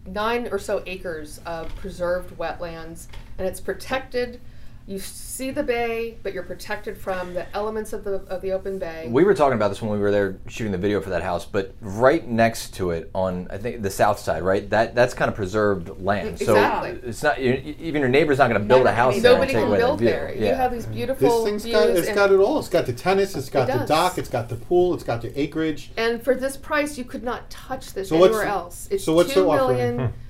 nine 0.06 0.48
or 0.50 0.58
so 0.58 0.82
acres 0.86 1.40
of 1.44 1.74
preserved 1.76 2.36
wetlands, 2.38 3.08
and 3.36 3.46
it's 3.46 3.60
protected. 3.60 4.40
You 4.88 4.98
see 4.98 5.50
the 5.50 5.62
bay, 5.62 6.16
but 6.22 6.32
you're 6.32 6.42
protected 6.42 6.96
from 6.96 7.34
the 7.34 7.54
elements 7.54 7.92
of 7.92 8.04
the 8.04 8.22
of 8.30 8.40
the 8.40 8.52
open 8.52 8.78
bay. 8.78 9.06
We 9.10 9.22
were 9.22 9.34
talking 9.34 9.52
about 9.52 9.68
this 9.68 9.82
when 9.82 9.90
we 9.90 9.98
were 9.98 10.10
there 10.10 10.38
shooting 10.46 10.72
the 10.72 10.78
video 10.78 11.02
for 11.02 11.10
that 11.10 11.22
house, 11.22 11.44
but 11.44 11.74
right 11.82 12.26
next 12.26 12.72
to 12.76 12.92
it 12.92 13.10
on 13.14 13.48
I 13.50 13.58
think 13.58 13.82
the 13.82 13.90
south 13.90 14.18
side, 14.18 14.42
right? 14.42 14.68
That 14.70 14.94
that's 14.94 15.12
kind 15.12 15.28
of 15.28 15.34
preserved 15.34 16.00
land. 16.00 16.28
Exactly. 16.28 17.00
So 17.02 17.06
it's 17.06 17.22
not 17.22 17.38
even 17.38 18.00
your 18.00 18.08
neighbor's 18.08 18.38
not 18.38 18.48
going 18.48 18.62
to 18.62 18.66
build 18.66 18.86
a 18.86 18.94
house 18.94 19.12
gonna 19.12 19.22
there. 19.22 19.32
Nobody 19.34 19.52
can 19.52 19.70
build 19.76 19.98
view. 19.98 20.08
there. 20.08 20.34
Yeah. 20.34 20.48
You 20.48 20.54
have 20.54 20.72
these 20.72 20.84
mm-hmm. 20.84 20.92
This 20.92 20.96
beautiful 20.96 21.44
thing's 21.44 21.64
views. 21.64 21.76
got 21.76 21.90
it's 21.90 22.06
and, 22.06 22.16
got 22.16 22.32
it 22.32 22.38
all. 22.38 22.58
It's 22.58 22.70
got 22.70 22.86
the 22.86 22.94
tennis, 22.94 23.36
it's 23.36 23.50
got 23.50 23.68
It 23.68 23.80
the 23.80 23.84
dock, 23.84 24.16
it's 24.16 24.30
got 24.30 24.48
the 24.48 24.56
pool, 24.56 24.94
it's 24.94 25.04
got 25.04 25.20
the 25.20 25.38
acreage. 25.38 25.90
and 25.98 26.22
for 26.22 26.34
this 26.34 26.56
price, 26.56 26.96
you 26.96 27.04
could 27.04 27.22
not 27.22 27.50
touch 27.50 27.92
this 27.92 28.08
So 28.08 28.16
what's- 28.16 28.34
anywhere 28.34 28.48
else. 28.50 28.88
It's 28.90 29.04
so 29.04 29.12
what's 29.12 29.34
two 29.34 29.42
the 29.42 29.48
offering? 29.48 30.14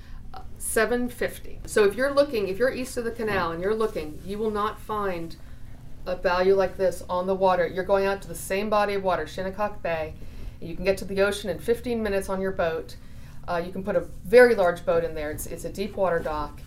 million 0.77 1.09
seven 1.09 1.09
fifty. 1.09 1.59
So 1.67 1.85
if 1.85 1.95
you're 1.95 2.13
looking, 2.13 2.49
if 2.49 2.59
you're 2.59 2.73
east 2.73 2.97
of 2.97 3.05
the 3.05 3.11
canal 3.11 3.53
and 3.53 3.63
you're 3.63 3.75
looking, 3.75 4.19
you 4.25 4.39
will 4.39 4.51
not 4.51 4.81
find 4.81 5.37
a 6.07 6.17
value 6.17 6.55
like 6.55 6.77
this 6.77 7.03
on 7.09 7.27
the 7.27 7.35
water. 7.35 7.67
You're 7.67 7.85
going 7.85 8.07
out 8.07 8.23
to 8.23 8.29
the 8.29 8.35
same 8.35 8.71
body 8.71 8.95
of 8.95 9.03
water, 9.03 9.27
Shinnecock 9.27 9.83
Bay. 9.83 10.15
You 10.61 10.75
can 10.75 10.85
get 10.85 10.97
to 10.99 11.05
the 11.05 11.23
ocean 11.23 11.51
in 11.51 11.59
15 11.59 12.03
minutes 12.03 12.29
on 12.29 12.41
your 12.41 12.53
boat. 12.53 12.97
Uh, 13.47 13.63
you 13.65 13.73
can 13.73 13.83
put 13.83 13.97
a 13.97 14.01
very 14.25 14.55
large 14.55 14.85
boat 14.85 15.05
in 15.05 15.15
there. 15.15 15.31
It's, 15.31 15.47
it's 15.47 15.65
a 15.65 15.73
deep 15.73 15.97
water 15.97 16.19
dock, 16.19 16.61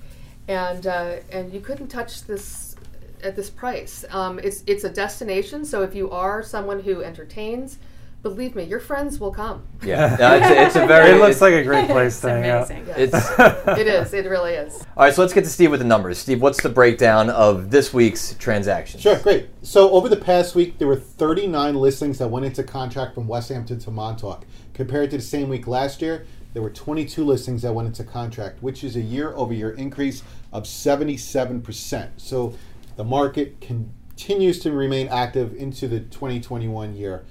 and 0.47 0.87
uh, 0.87 1.17
and 1.31 1.53
you 1.53 1.59
couldn't 1.61 1.89
touch 1.89 2.23
this 2.25 2.75
at 3.23 3.35
this 3.35 3.49
price. 3.49 4.05
Um, 4.09 4.39
it's 4.39 4.63
it's 4.65 4.83
a 4.83 4.89
destination. 4.89 5.65
So 5.65 5.83
if 5.83 5.93
you 5.93 6.09
are 6.11 6.41
someone 6.41 6.81
who 6.81 7.03
entertains, 7.03 7.77
believe 8.21 8.55
me, 8.55 8.63
your 8.63 8.79
friends 8.79 9.19
will 9.19 9.31
come. 9.31 9.63
Yeah, 9.83 10.15
No, 10.19 10.35
it's, 10.35 10.45
a, 10.47 10.61
it's 10.65 10.75
a 10.75 10.87
very. 10.87 11.11
it 11.11 11.15
looks 11.15 11.31
it's, 11.33 11.41
like 11.41 11.53
a 11.53 11.63
great 11.63 11.87
place 11.89 12.13
it's 12.13 12.21
to 12.21 12.29
hang 12.29 12.49
out. 12.49 12.69
amazing. 12.69 12.93
It's 12.95 13.13
It 13.79 13.87
is. 13.87 14.13
It 14.13 14.25
really 14.25 14.53
is. 14.53 14.75
all 14.95 15.05
right. 15.05 15.13
So 15.13 15.21
let's 15.21 15.33
get 15.33 15.43
to 15.43 15.49
Steve 15.49 15.71
with 15.71 15.79
the 15.79 15.85
numbers. 15.85 16.17
Steve, 16.17 16.41
what's 16.41 16.61
the 16.61 16.69
breakdown 16.69 17.29
of 17.29 17.71
this 17.71 17.93
week's 17.93 18.35
transactions? 18.35 19.01
Sure, 19.01 19.17
great. 19.19 19.49
So 19.63 19.91
over 19.91 20.07
the 20.09 20.17
past 20.17 20.55
week, 20.55 20.77
there 20.77 20.87
were 20.87 20.95
39 20.95 21.75
listings 21.75 22.17
that 22.19 22.27
went 22.29 22.45
into 22.45 22.63
contract 22.63 23.15
from 23.15 23.27
West 23.27 23.49
Hampton 23.49 23.79
to 23.79 23.91
Montauk. 23.91 24.45
Compared 24.73 25.11
to 25.11 25.17
the 25.17 25.23
same 25.23 25.49
week 25.49 25.67
last 25.67 26.01
year, 26.01 26.25
there 26.53 26.61
were 26.61 26.69
22 26.69 27.23
listings 27.23 27.61
that 27.61 27.73
went 27.73 27.87
into 27.87 28.03
contract, 28.03 28.61
which 28.61 28.83
is 28.83 28.95
a 28.95 29.01
year-over-year 29.01 29.71
increase 29.71 30.21
of 30.51 30.63
77%. 30.63 32.09
So 32.17 32.53
the 32.97 33.03
market 33.03 33.61
continues 33.61 34.59
to 34.59 34.71
remain 34.71 35.07
active 35.07 35.53
into 35.55 35.87
the 35.87 36.01
2021 36.01 36.95
year. 36.95 37.23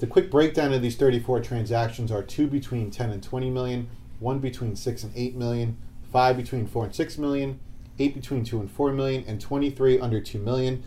The 0.00 0.08
quick 0.08 0.28
breakdown 0.28 0.72
of 0.72 0.82
these 0.82 0.96
34 0.96 1.40
transactions 1.40 2.10
are 2.10 2.22
two 2.22 2.48
between 2.48 2.90
10 2.90 3.10
and 3.10 3.22
20 3.22 3.48
million, 3.48 3.88
one 4.18 4.40
between 4.40 4.74
6 4.74 5.04
and 5.04 5.12
8 5.14 5.36
million, 5.36 5.76
five 6.12 6.36
between 6.36 6.66
4 6.66 6.86
and 6.86 6.94
6 6.94 7.18
million, 7.18 7.60
eight 8.00 8.12
between 8.12 8.44
2 8.44 8.58
and 8.58 8.70
4 8.70 8.92
million, 8.92 9.24
and 9.28 9.40
23 9.40 10.00
under 10.00 10.20
2 10.20 10.38
million. 10.40 10.82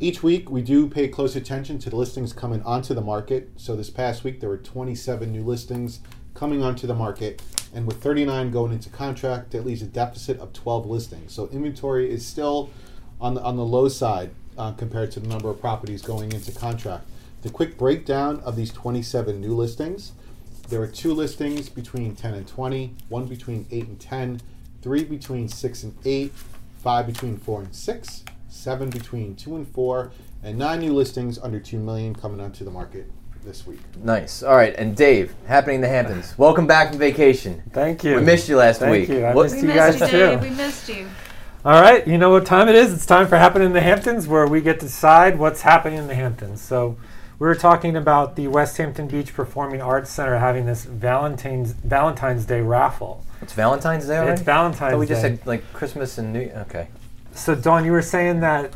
Each 0.00 0.22
week, 0.22 0.50
we 0.50 0.62
do 0.62 0.88
pay 0.88 1.08
close 1.08 1.36
attention 1.36 1.78
to 1.80 1.90
the 1.90 1.96
listings 1.96 2.32
coming 2.32 2.62
onto 2.62 2.94
the 2.94 3.02
market. 3.02 3.50
So 3.56 3.76
this 3.76 3.90
past 3.90 4.24
week, 4.24 4.40
there 4.40 4.48
were 4.48 4.56
27 4.56 5.30
new 5.30 5.42
listings 5.42 6.00
coming 6.32 6.62
onto 6.62 6.86
the 6.86 6.94
market, 6.94 7.42
and 7.74 7.86
with 7.86 8.02
39 8.02 8.50
going 8.50 8.72
into 8.72 8.88
contract, 8.88 9.50
that 9.50 9.66
leaves 9.66 9.82
a 9.82 9.86
deficit 9.86 10.38
of 10.38 10.54
12 10.54 10.86
listings. 10.86 11.34
So 11.34 11.48
inventory 11.48 12.10
is 12.10 12.24
still 12.24 12.70
on 13.20 13.34
the 13.34 13.42
on 13.42 13.56
the 13.56 13.64
low 13.64 13.88
side 13.88 14.30
uh, 14.56 14.72
compared 14.72 15.10
to 15.12 15.20
the 15.20 15.28
number 15.28 15.50
of 15.50 15.60
properties 15.60 16.00
going 16.00 16.32
into 16.32 16.52
contract. 16.52 17.04
The 17.42 17.50
quick 17.50 17.78
breakdown 17.78 18.40
of 18.44 18.56
these 18.56 18.72
27 18.72 19.40
new 19.40 19.54
listings: 19.54 20.12
there 20.68 20.80
were 20.80 20.86
two 20.88 21.12
listings 21.14 21.68
between 21.68 22.14
10 22.16 22.34
and 22.34 22.46
20, 22.46 22.94
one 23.08 23.26
between 23.26 23.66
8 23.70 23.86
and 23.86 24.00
10, 24.00 24.40
three 24.82 25.04
between 25.04 25.48
6 25.48 25.82
and 25.84 25.94
8, 26.04 26.32
five 26.82 27.06
between 27.06 27.36
4 27.36 27.60
and 27.62 27.74
6, 27.74 28.24
seven 28.48 28.90
between 28.90 29.34
2 29.36 29.56
and 29.56 29.68
4, 29.68 30.10
and 30.42 30.58
nine 30.58 30.80
new 30.80 30.92
listings 30.92 31.38
under 31.38 31.60
2 31.60 31.78
million 31.78 32.14
coming 32.14 32.40
onto 32.40 32.64
the 32.64 32.70
market 32.70 33.10
this 33.44 33.66
week. 33.66 33.80
Nice. 34.02 34.42
All 34.42 34.56
right, 34.56 34.74
and 34.76 34.96
Dave, 34.96 35.32
happening 35.46 35.76
in 35.76 35.80
the 35.82 35.88
Hamptons. 35.88 36.34
Welcome 36.38 36.66
back 36.66 36.90
from 36.90 36.98
vacation. 36.98 37.62
Thank 37.72 38.02
you. 38.02 38.16
We 38.16 38.22
missed 38.22 38.48
you 38.48 38.56
last 38.56 38.80
Thank 38.80 38.92
week. 38.92 39.08
you. 39.08 39.24
I 39.24 39.32
What- 39.32 39.44
missed 39.44 39.62
We 39.62 39.68
you 39.68 39.74
guys 39.74 39.98
missed 40.00 40.12
you, 40.12 40.18
Dave. 40.18 40.40
too. 40.40 40.48
We 40.48 40.54
missed 40.56 40.88
you. 40.88 41.06
All 41.64 41.80
right, 41.80 42.06
you 42.06 42.18
know 42.18 42.30
what 42.30 42.46
time 42.46 42.68
it 42.68 42.74
is? 42.74 42.92
It's 42.92 43.06
time 43.06 43.26
for 43.26 43.36
Happening 43.36 43.66
in 43.66 43.72
the 43.72 43.80
Hamptons, 43.80 44.26
where 44.28 44.46
we 44.46 44.60
get 44.60 44.80
to 44.80 44.86
decide 44.86 45.38
what's 45.38 45.62
happening 45.62 45.98
in 45.98 46.06
the 46.06 46.14
Hamptons. 46.14 46.60
So, 46.60 46.96
we 47.38 47.46
were 47.46 47.54
talking 47.54 47.96
about 47.96 48.36
the 48.36 48.48
West 48.48 48.76
Hampton 48.78 49.06
Beach 49.08 49.32
Performing 49.34 49.80
Arts 49.80 50.10
Center 50.10 50.38
having 50.38 50.66
this 50.66 50.84
Valentine's 50.84 51.72
Valentine's 51.72 52.44
Day 52.44 52.60
raffle. 52.60 53.24
It's 53.40 53.52
Valentine's 53.52 54.06
Day 54.06 54.16
already. 54.18 54.32
It's 54.32 54.42
Valentine's 54.42 54.94
Oh, 54.94 54.98
we 54.98 55.06
Day. 55.06 55.10
just 55.10 55.22
said 55.22 55.46
like 55.46 55.72
Christmas 55.72 56.18
and 56.18 56.32
New. 56.32 56.50
Okay. 56.56 56.88
so, 57.32 57.54
Dawn, 57.54 57.84
you 57.84 57.92
were 57.92 58.02
saying 58.02 58.40
that 58.40 58.72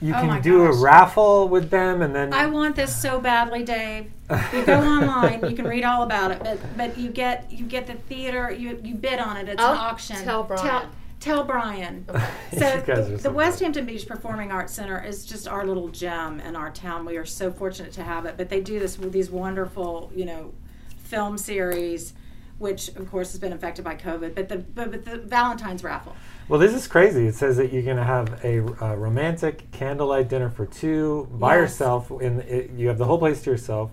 you 0.00 0.14
Oh 0.14 0.20
can 0.20 0.42
do 0.42 0.66
gosh. 0.66 0.74
a 0.76 0.78
raffle 0.82 1.48
with 1.48 1.70
them, 1.70 2.02
and 2.02 2.14
then 2.14 2.32
I 2.34 2.46
want 2.46 2.76
this 2.76 2.94
so 2.94 3.18
badly, 3.20 3.62
Dave. 3.62 4.10
You 4.52 4.64
go 4.64 4.78
online, 4.80 5.48
you 5.48 5.56
can 5.56 5.66
read 5.66 5.84
all 5.84 6.02
about 6.02 6.30
it, 6.32 6.40
but 6.42 6.58
but 6.76 6.98
you 6.98 7.08
get 7.10 7.50
you 7.50 7.64
get 7.64 7.86
the 7.86 7.94
theater, 7.94 8.50
you 8.50 8.78
you 8.82 8.94
bid 8.94 9.18
on 9.18 9.36
it. 9.38 9.48
It's 9.48 9.62
I'll 9.62 9.72
an 9.72 9.78
auction. 9.78 10.16
tell 10.22 10.42
Brian. 10.42 10.62
Tell, 10.66 10.86
tell 11.26 11.44
Brian. 11.44 12.06
You 12.52 12.58
So 12.60 12.80
the, 12.80 13.18
so 13.18 13.30
West. 13.32 13.60
Hampton 13.60 13.84
Beach 13.84 14.06
Performing 14.06 14.52
Arts 14.52 14.72
Center 14.72 15.02
is 15.04 15.26
just 15.26 15.48
our 15.48 15.66
little 15.66 15.88
gem 15.88 16.40
in 16.40 16.54
our 16.54 16.70
town. 16.70 17.04
We 17.04 17.16
are 17.16 17.24
so 17.26 17.50
fortunate 17.50 17.92
to 17.94 18.04
have 18.04 18.24
it. 18.24 18.36
But 18.36 18.48
they 18.48 18.60
do 18.60 18.78
this 18.78 18.98
with 18.98 19.12
these 19.12 19.30
wonderful, 19.30 20.12
you 20.14 20.24
know, 20.24 20.54
film 20.98 21.36
series, 21.36 22.14
which 22.58 22.88
of 22.96 23.10
course 23.10 23.32
has 23.32 23.40
been 23.40 23.52
affected 23.52 23.84
by 23.84 23.96
COVID. 23.96 24.34
But 24.36 24.48
the 24.48 24.58
but, 24.58 24.90
but 24.92 25.04
the 25.04 25.18
Valentine's 25.18 25.82
raffle. 25.82 26.14
Well, 26.48 26.60
this 26.60 26.72
is 26.72 26.86
crazy. 26.86 27.26
It 27.26 27.34
says 27.34 27.56
that 27.56 27.72
you're 27.72 27.82
going 27.82 27.96
to 27.96 28.04
have 28.04 28.44
a, 28.44 28.60
uh 28.82 28.94
romantic 28.94 29.68
candlelight 29.72 30.28
dinner 30.28 30.48
for 30.48 30.64
two 30.66 31.28
by 31.32 31.56
Yes. 31.56 31.62
yourself. 31.72 32.10
In 32.22 32.40
it, 32.42 32.70
you 32.70 32.86
have 32.88 32.98
the 32.98 33.04
whole 33.04 33.18
place 33.18 33.42
to 33.42 33.50
yourself, 33.50 33.90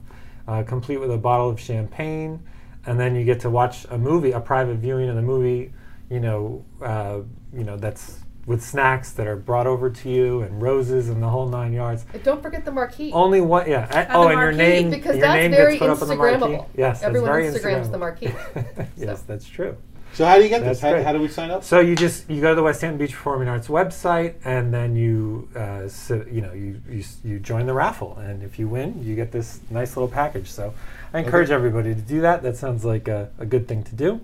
uh, 0.48 0.62
complete 0.63 0.98
with 0.98 1.12
a 1.12 1.17
bottle 1.17 1.50
of 1.50 1.60
champagne, 1.60 2.39
and 2.86 3.00
then 3.00 3.15
you 3.15 3.26
get 3.26 3.39
to 3.41 3.50
watch 3.50 3.86
a 3.89 3.98
movie, 3.98 4.32
a 4.32 4.39
private 4.39 4.78
viewing 4.78 5.10
of 5.10 5.15
the 5.15 5.22
movie. 5.24 5.74
You 6.13 6.19
know, 6.19 6.65
uh, 6.82 7.21
you 7.52 7.63
know 7.63 7.76
that's 7.78 8.19
with 8.45 8.62
snacks 8.63 9.13
that 9.13 9.26
are 9.26 9.36
brought 9.38 9.65
over 9.67 9.89
to 9.89 10.10
you 10.10 10.41
and 10.41 10.62
roses 10.62 11.10
and 11.10 11.23
the 11.23 11.28
whole 11.30 11.47
nine 11.47 11.73
yards. 11.73 12.06
And 12.13 12.21
don't 12.23 12.41
forget 12.43 12.65
the 12.65 12.71
marquee. 12.71 13.12
Only 13.12 13.41
one, 13.41 13.69
yeah. 13.69 13.88
I- 13.89 14.02
And 14.02 14.13
oh, 14.13 14.23
the 14.23 14.30
and 14.30 14.39
your 14.39 14.52
marquee, 14.52 14.58
name, 14.58 14.89
because 14.91 15.15
your 15.15 15.26
that's 15.26 15.41
name 15.41 15.52
very 15.52 15.71
gets 15.78 15.80
put 15.80 15.89
up 15.89 16.02
on 16.04 16.08
the 16.10 16.15
marquee. 16.15 16.36
Instagrammable. 16.36 16.65
Yes, 16.76 16.99
that's 16.99 17.04
Everyone 17.06 17.30
very 17.32 17.45
Instagrams 17.45 17.91
the 17.91 17.97
marquee. 17.97 18.28
yes, 18.97 19.19
So. 19.19 19.23
that's 19.28 19.47
true. 19.47 19.76
So 20.13 20.26
how 20.26 20.38
do 20.38 20.43
you 20.43 20.49
get 20.49 20.62
That's 20.62 20.82
this? 20.82 20.91
How, 20.91 21.02
how 21.02 21.13
do 21.13 21.19
we 21.19 21.28
sign 21.30 21.49
up? 21.49 21.63
So 21.63 21.80
you 21.80 21.95
just 21.95 22.30
you 22.30 22.39
go 22.41 22.49
to 22.49 22.56
the 22.56 22.62
West 22.62 22.82
Hampton 22.82 22.99
Beach 22.99 23.15
Performing 23.15 23.47
Arts 23.47 23.67
website, 23.69 24.36
and 24.45 24.71
then 24.71 24.95
you 24.95 25.49
uh, 25.56 25.88
so, 25.88 26.23
you 26.32 26.41
know 26.41 26.54
you, 26.54 26.80
you 26.88 27.04
you 27.23 27.39
join 27.39 27.65
the 27.65 27.73
raffle, 27.73 28.17
and 28.19 28.43
if 28.43 28.60
you 28.60 28.67
win, 28.67 29.04
you 29.04 29.15
get 29.15 29.32
this 29.32 29.62
nice 29.71 29.95
little 29.97 30.08
package. 30.08 30.52
So 30.52 30.71
I 31.13 31.19
encourage 31.19 31.49
everybody 31.49 31.95
to 31.95 32.02
do 32.02 32.21
that. 32.21 32.43
That 32.43 32.58
sounds 32.58 32.86
like 32.86 33.08
a, 33.08 33.32
a 33.39 33.45
good 33.47 33.67
thing 33.67 33.84
to 33.86 33.95
do. 33.95 34.21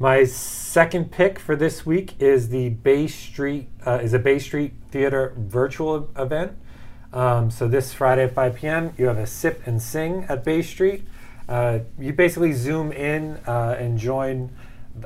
My 0.00 0.24
second 0.24 1.12
pick 1.12 1.38
for 1.38 1.54
this 1.54 1.84
week 1.84 2.14
is 2.22 2.48
the 2.48 2.70
Bay 2.70 3.06
Street 3.06 3.68
uh, 3.86 4.00
is 4.02 4.14
a 4.14 4.18
Bay 4.18 4.38
Street 4.38 4.72
Theater 4.90 5.34
virtual 5.36 6.08
event. 6.16 6.56
Um, 7.12 7.50
so 7.50 7.68
this 7.68 7.92
Friday 7.92 8.24
at 8.24 8.34
5 8.34 8.54
p.m. 8.54 8.94
you 8.96 9.08
have 9.08 9.18
a 9.18 9.26
sip 9.26 9.60
and 9.66 9.82
sing 9.82 10.24
at 10.30 10.42
Bay 10.42 10.62
Street. 10.62 11.06
Uh, 11.46 11.80
you 11.98 12.14
basically 12.14 12.54
zoom 12.54 12.92
in 12.92 13.40
uh, 13.46 13.76
and 13.78 13.98
join 13.98 14.50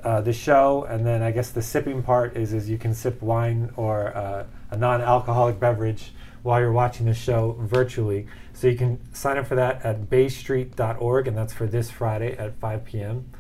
uh, 0.05 0.21
the 0.21 0.33
show, 0.33 0.85
and 0.85 1.05
then 1.05 1.25
I 1.25 1.33
guess 1.33 1.51
the 1.51 1.63
sipping 1.63 2.05
part 2.05 2.37
is 2.37 2.53
is 2.53 2.71
you 2.71 2.79
can 2.79 2.95
sip 2.95 3.21
wine 3.21 3.73
or 3.75 4.17
uh, 4.17 4.47
a 4.71 4.77
non-alcoholic 4.77 5.59
beverage 5.59 6.13
while 6.45 6.61
you're 6.61 6.71
watching 6.71 7.07
the 7.07 7.15
show 7.15 7.57
virtually. 7.59 8.29
So 8.53 8.69
you 8.69 8.77
can 8.77 9.01
sign 9.13 9.39
up 9.39 9.49
for 9.49 9.57
that 9.57 9.85
at 9.85 10.09
baystreet.org, 10.09 11.27
and 11.27 11.37
that's 11.37 11.53
for 11.53 11.67
this 11.67 11.91
Friday 11.91 12.37
at 12.37 12.61
5 12.61 12.85
p.m. 12.85 13.33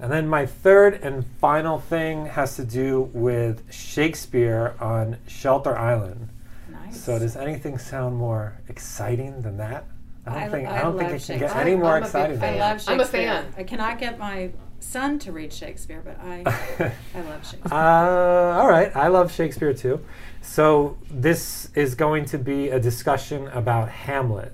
And 0.00 0.10
then 0.10 0.26
my 0.28 0.46
third 0.46 0.94
and 1.02 1.26
final 1.40 1.78
thing 1.78 2.26
has 2.26 2.56
to 2.56 2.64
do 2.64 3.10
with 3.12 3.70
Shakespeare 3.72 4.74
on 4.80 5.18
Shelter 5.26 5.76
Island. 5.76 6.30
Nice. 6.70 7.02
So 7.02 7.18
does 7.18 7.36
anything 7.36 7.76
sound 7.76 8.16
more 8.16 8.58
exciting 8.68 9.42
than 9.42 9.58
that? 9.58 9.84
I 10.26 10.30
don't 10.34 10.42
I- 10.42 10.48
think 10.48 10.68
I, 10.68 10.78
I 10.78 10.82
don't 10.82 10.98
think 10.98 11.10
it 11.12 11.22
can 11.22 11.38
get 11.38 11.54
any 11.56 11.74
more 11.74 11.96
I'm 11.96 11.96
a 11.96 12.00
big 12.00 12.06
exciting 12.06 12.40
fan. 12.40 12.48
I 12.48 12.50
than 12.52 12.60
love 12.60 12.70
I'm 12.88 12.98
Shakespeare. 12.98 13.20
a 13.20 13.24
fan. 13.42 13.54
I 13.58 13.64
cannot 13.64 13.98
get 13.98 14.18
my 14.18 14.50
son 14.78 15.18
to 15.20 15.32
read 15.32 15.52
Shakespeare, 15.52 16.02
but 16.02 16.18
I. 16.20 16.42
I 17.14 17.20
love 17.22 17.44
Shakespeare. 17.44 17.72
Uh, 17.72 18.58
all 18.58 18.68
right, 18.68 18.94
I 18.96 19.08
love 19.08 19.30
Shakespeare 19.32 19.74
too. 19.74 20.00
So 20.40 20.96
this 21.10 21.68
is 21.74 21.94
going 21.94 22.24
to 22.26 22.38
be 22.38 22.70
a 22.70 22.80
discussion 22.80 23.48
about 23.48 23.90
Hamlet, 23.90 24.52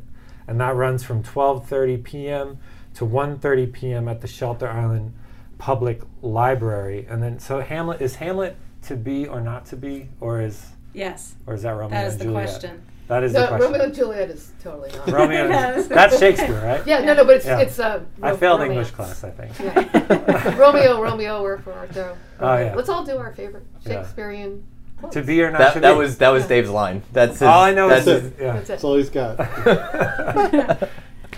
and 0.48 0.60
that 0.60 0.74
runs 0.74 1.04
from 1.04 1.22
12:30 1.22 2.02
p.m. 2.02 2.58
to 2.94 3.04
1:30 3.06 3.72
p.m. 3.72 4.08
at 4.08 4.20
the 4.22 4.26
Shelter 4.28 4.68
Island 4.68 5.12
Public 5.58 6.02
Library. 6.22 7.06
And 7.08 7.22
then, 7.22 7.38
so 7.38 7.60
Hamlet 7.60 8.00
is 8.00 8.16
Hamlet 8.16 8.56
to 8.82 8.96
be 8.96 9.26
or 9.26 9.40
not 9.40 9.66
to 9.66 9.76
be, 9.76 10.08
or 10.20 10.40
is 10.40 10.64
yes, 10.92 11.34
or 11.46 11.54
is 11.54 11.62
that 11.62 11.70
Romeo 11.70 11.90
that 11.90 12.06
is 12.06 12.12
and 12.14 12.20
the 12.20 12.24
Juliet? 12.26 12.48
question. 12.48 12.82
That 13.08 13.22
is 13.22 13.32
the 13.32 13.40
No, 13.40 13.46
question. 13.48 13.66
Romeo 13.72 13.84
and 13.84 13.94
Juliet 13.94 14.30
is 14.30 14.50
totally 14.62 14.90
not. 14.92 15.06
Romeo 15.08 15.44
and- 15.44 15.50
Yes. 15.50 15.86
that's 15.86 16.18
Shakespeare, 16.18 16.60
right? 16.60 16.84
Yeah, 16.86 17.00
no, 17.04 17.14
no, 17.14 17.24
but 17.24 17.36
it's 17.36 17.46
Yeah. 17.46 17.60
it's 17.60 17.78
uh, 17.78 18.00
I 18.22 18.34
failed 18.36 18.60
romance. 18.60 18.70
English 18.70 18.90
class, 18.90 19.22
I 19.24 19.30
think. 19.30 19.58
Yeah. 19.60 20.56
Romeo, 20.58 21.00
Romeo, 21.00 21.42
we're 21.42 21.58
for 21.58 21.72
Arthur. 21.72 22.16
Oh, 22.40 22.56
yeah. 22.56 22.74
Let's 22.74 22.88
all 22.90 23.04
do 23.04 23.16
our 23.16 23.32
favorite 23.32 23.64
Yeah. 23.84 24.02
Shakespearean. 24.02 24.62
quotes. 24.98 25.14
To 25.14 25.22
be 25.22 25.40
or 25.42 25.50
not 25.50 25.58
That, 25.58 25.74
to 25.74 25.80
that 25.80 25.92
be. 25.92 25.98
was 25.98 26.18
that 26.18 26.28
was 26.30 26.42
Yeah. 26.44 26.48
Dave's 26.48 26.70
line. 26.70 27.02
That's 27.12 27.34
his, 27.34 27.42
all 27.42 27.62
I 27.62 27.72
know 27.72 27.88
is 27.90 28.04
that's 28.04 28.24
it. 28.26 28.34
yeah. 28.40 28.52
That's 28.54 28.64
it. 28.64 28.68
That's 28.72 28.84
all 28.84 28.96
he's 28.96 29.08
got. 29.10 29.36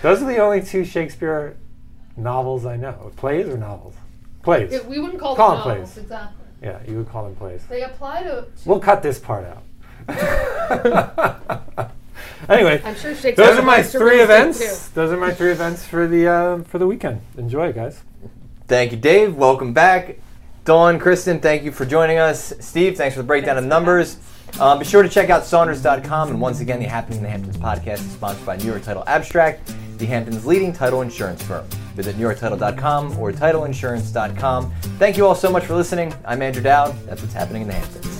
Those 0.01 0.21
are 0.21 0.25
the 0.27 0.37
only 0.37 0.61
two 0.63 0.83
Shakespeare 0.85 1.55
novels 2.17 2.65
I 2.65 2.75
know. 2.77 3.11
Plays 3.17 3.47
or 3.47 3.57
novels? 3.57 3.95
Plays. 4.43 4.71
Yeah, 4.71 4.87
we 4.87 4.99
wouldn't 4.99 5.19
call, 5.19 5.35
Call 5.35 5.51
them 5.51 5.59
them 5.59 5.67
novels, 5.69 5.91
plays. 5.93 6.03
exactly. 6.03 6.45
Yeah, 6.61 6.79
you 6.87 6.97
would 6.97 7.09
call 7.09 7.23
them 7.25 7.35
plays. 7.35 7.65
They 7.67 7.83
apply 7.83 8.23
to. 8.23 8.47
We'll 8.65 8.79
cut 8.79 9.01
this 9.03 9.19
part 9.19 9.45
out. 9.45 9.63
anyway, 12.49 12.81
I'm 12.83 12.95
sure 12.95 13.13
Shakespeare. 13.15 13.33
those 13.45 13.59
are 13.59 13.61
my 13.63 13.83
three 13.83 14.21
events. 14.21 14.89
Those 14.89 15.11
are 15.11 15.17
my 15.17 15.33
three 15.33 15.51
events 15.51 15.85
for 15.85 16.07
the 16.07 16.27
uh, 16.27 16.63
for 16.63 16.77
the 16.79 16.87
weekend. 16.87 17.21
Enjoy, 17.37 17.71
guys. 17.73 18.01
Thank 18.67 18.91
you, 18.91 18.97
Dave. 18.97 19.35
Welcome 19.35 19.73
back. 19.73 20.17
Dawn, 20.65 20.99
Kristen, 20.99 21.39
thank 21.39 21.63
you 21.63 21.71
for 21.71 21.85
joining 21.85 22.17
us. 22.19 22.53
Steve, 22.59 22.97
thanks 22.97 23.15
for 23.15 23.21
the 23.21 23.27
breakdown 23.27 23.57
Thanks 23.57 23.63
of 23.63 23.63
numbers. 23.65 24.17
Um, 24.59 24.79
be 24.79 24.85
sure 24.85 25.01
to 25.03 25.09
check 25.09 25.29
out 25.29 25.43
Saunders.com. 25.45 26.29
And 26.29 26.41
once 26.41 26.59
again, 26.59 26.79
the 26.79 26.85
Happening 26.85 27.17
in 27.19 27.23
the 27.23 27.29
Hamptons 27.29 27.57
podcast 27.57 27.99
is 28.05 28.11
sponsored 28.11 28.45
by 28.45 28.57
New 28.57 28.65
York 28.65 28.83
Title 28.83 29.03
Abstract, 29.07 29.65
the 29.67 29.73
Hamptons' 30.05 30.45
leading 30.45 30.73
title 30.73 31.01
insurance 31.01 31.41
firm. 31.43 31.65
Visit 31.95 32.15
NewYorkTitle.com 32.17 33.17
or 33.17 33.31
TitleInsurance.com. 33.31 34.71
Thank 34.97 35.17
you 35.17 35.25
all 35.25 35.35
so 35.35 35.51
much 35.51 35.65
for 35.65 35.75
listening. 35.75 36.13
I'm 36.25 36.41
Andrew 36.41 36.63
Dowd. 36.63 36.95
That's 37.05 37.21
what's 37.21 37.33
happening 37.33 37.63
in 37.63 37.67
the 37.67 37.73
Hamptons. 37.75 38.18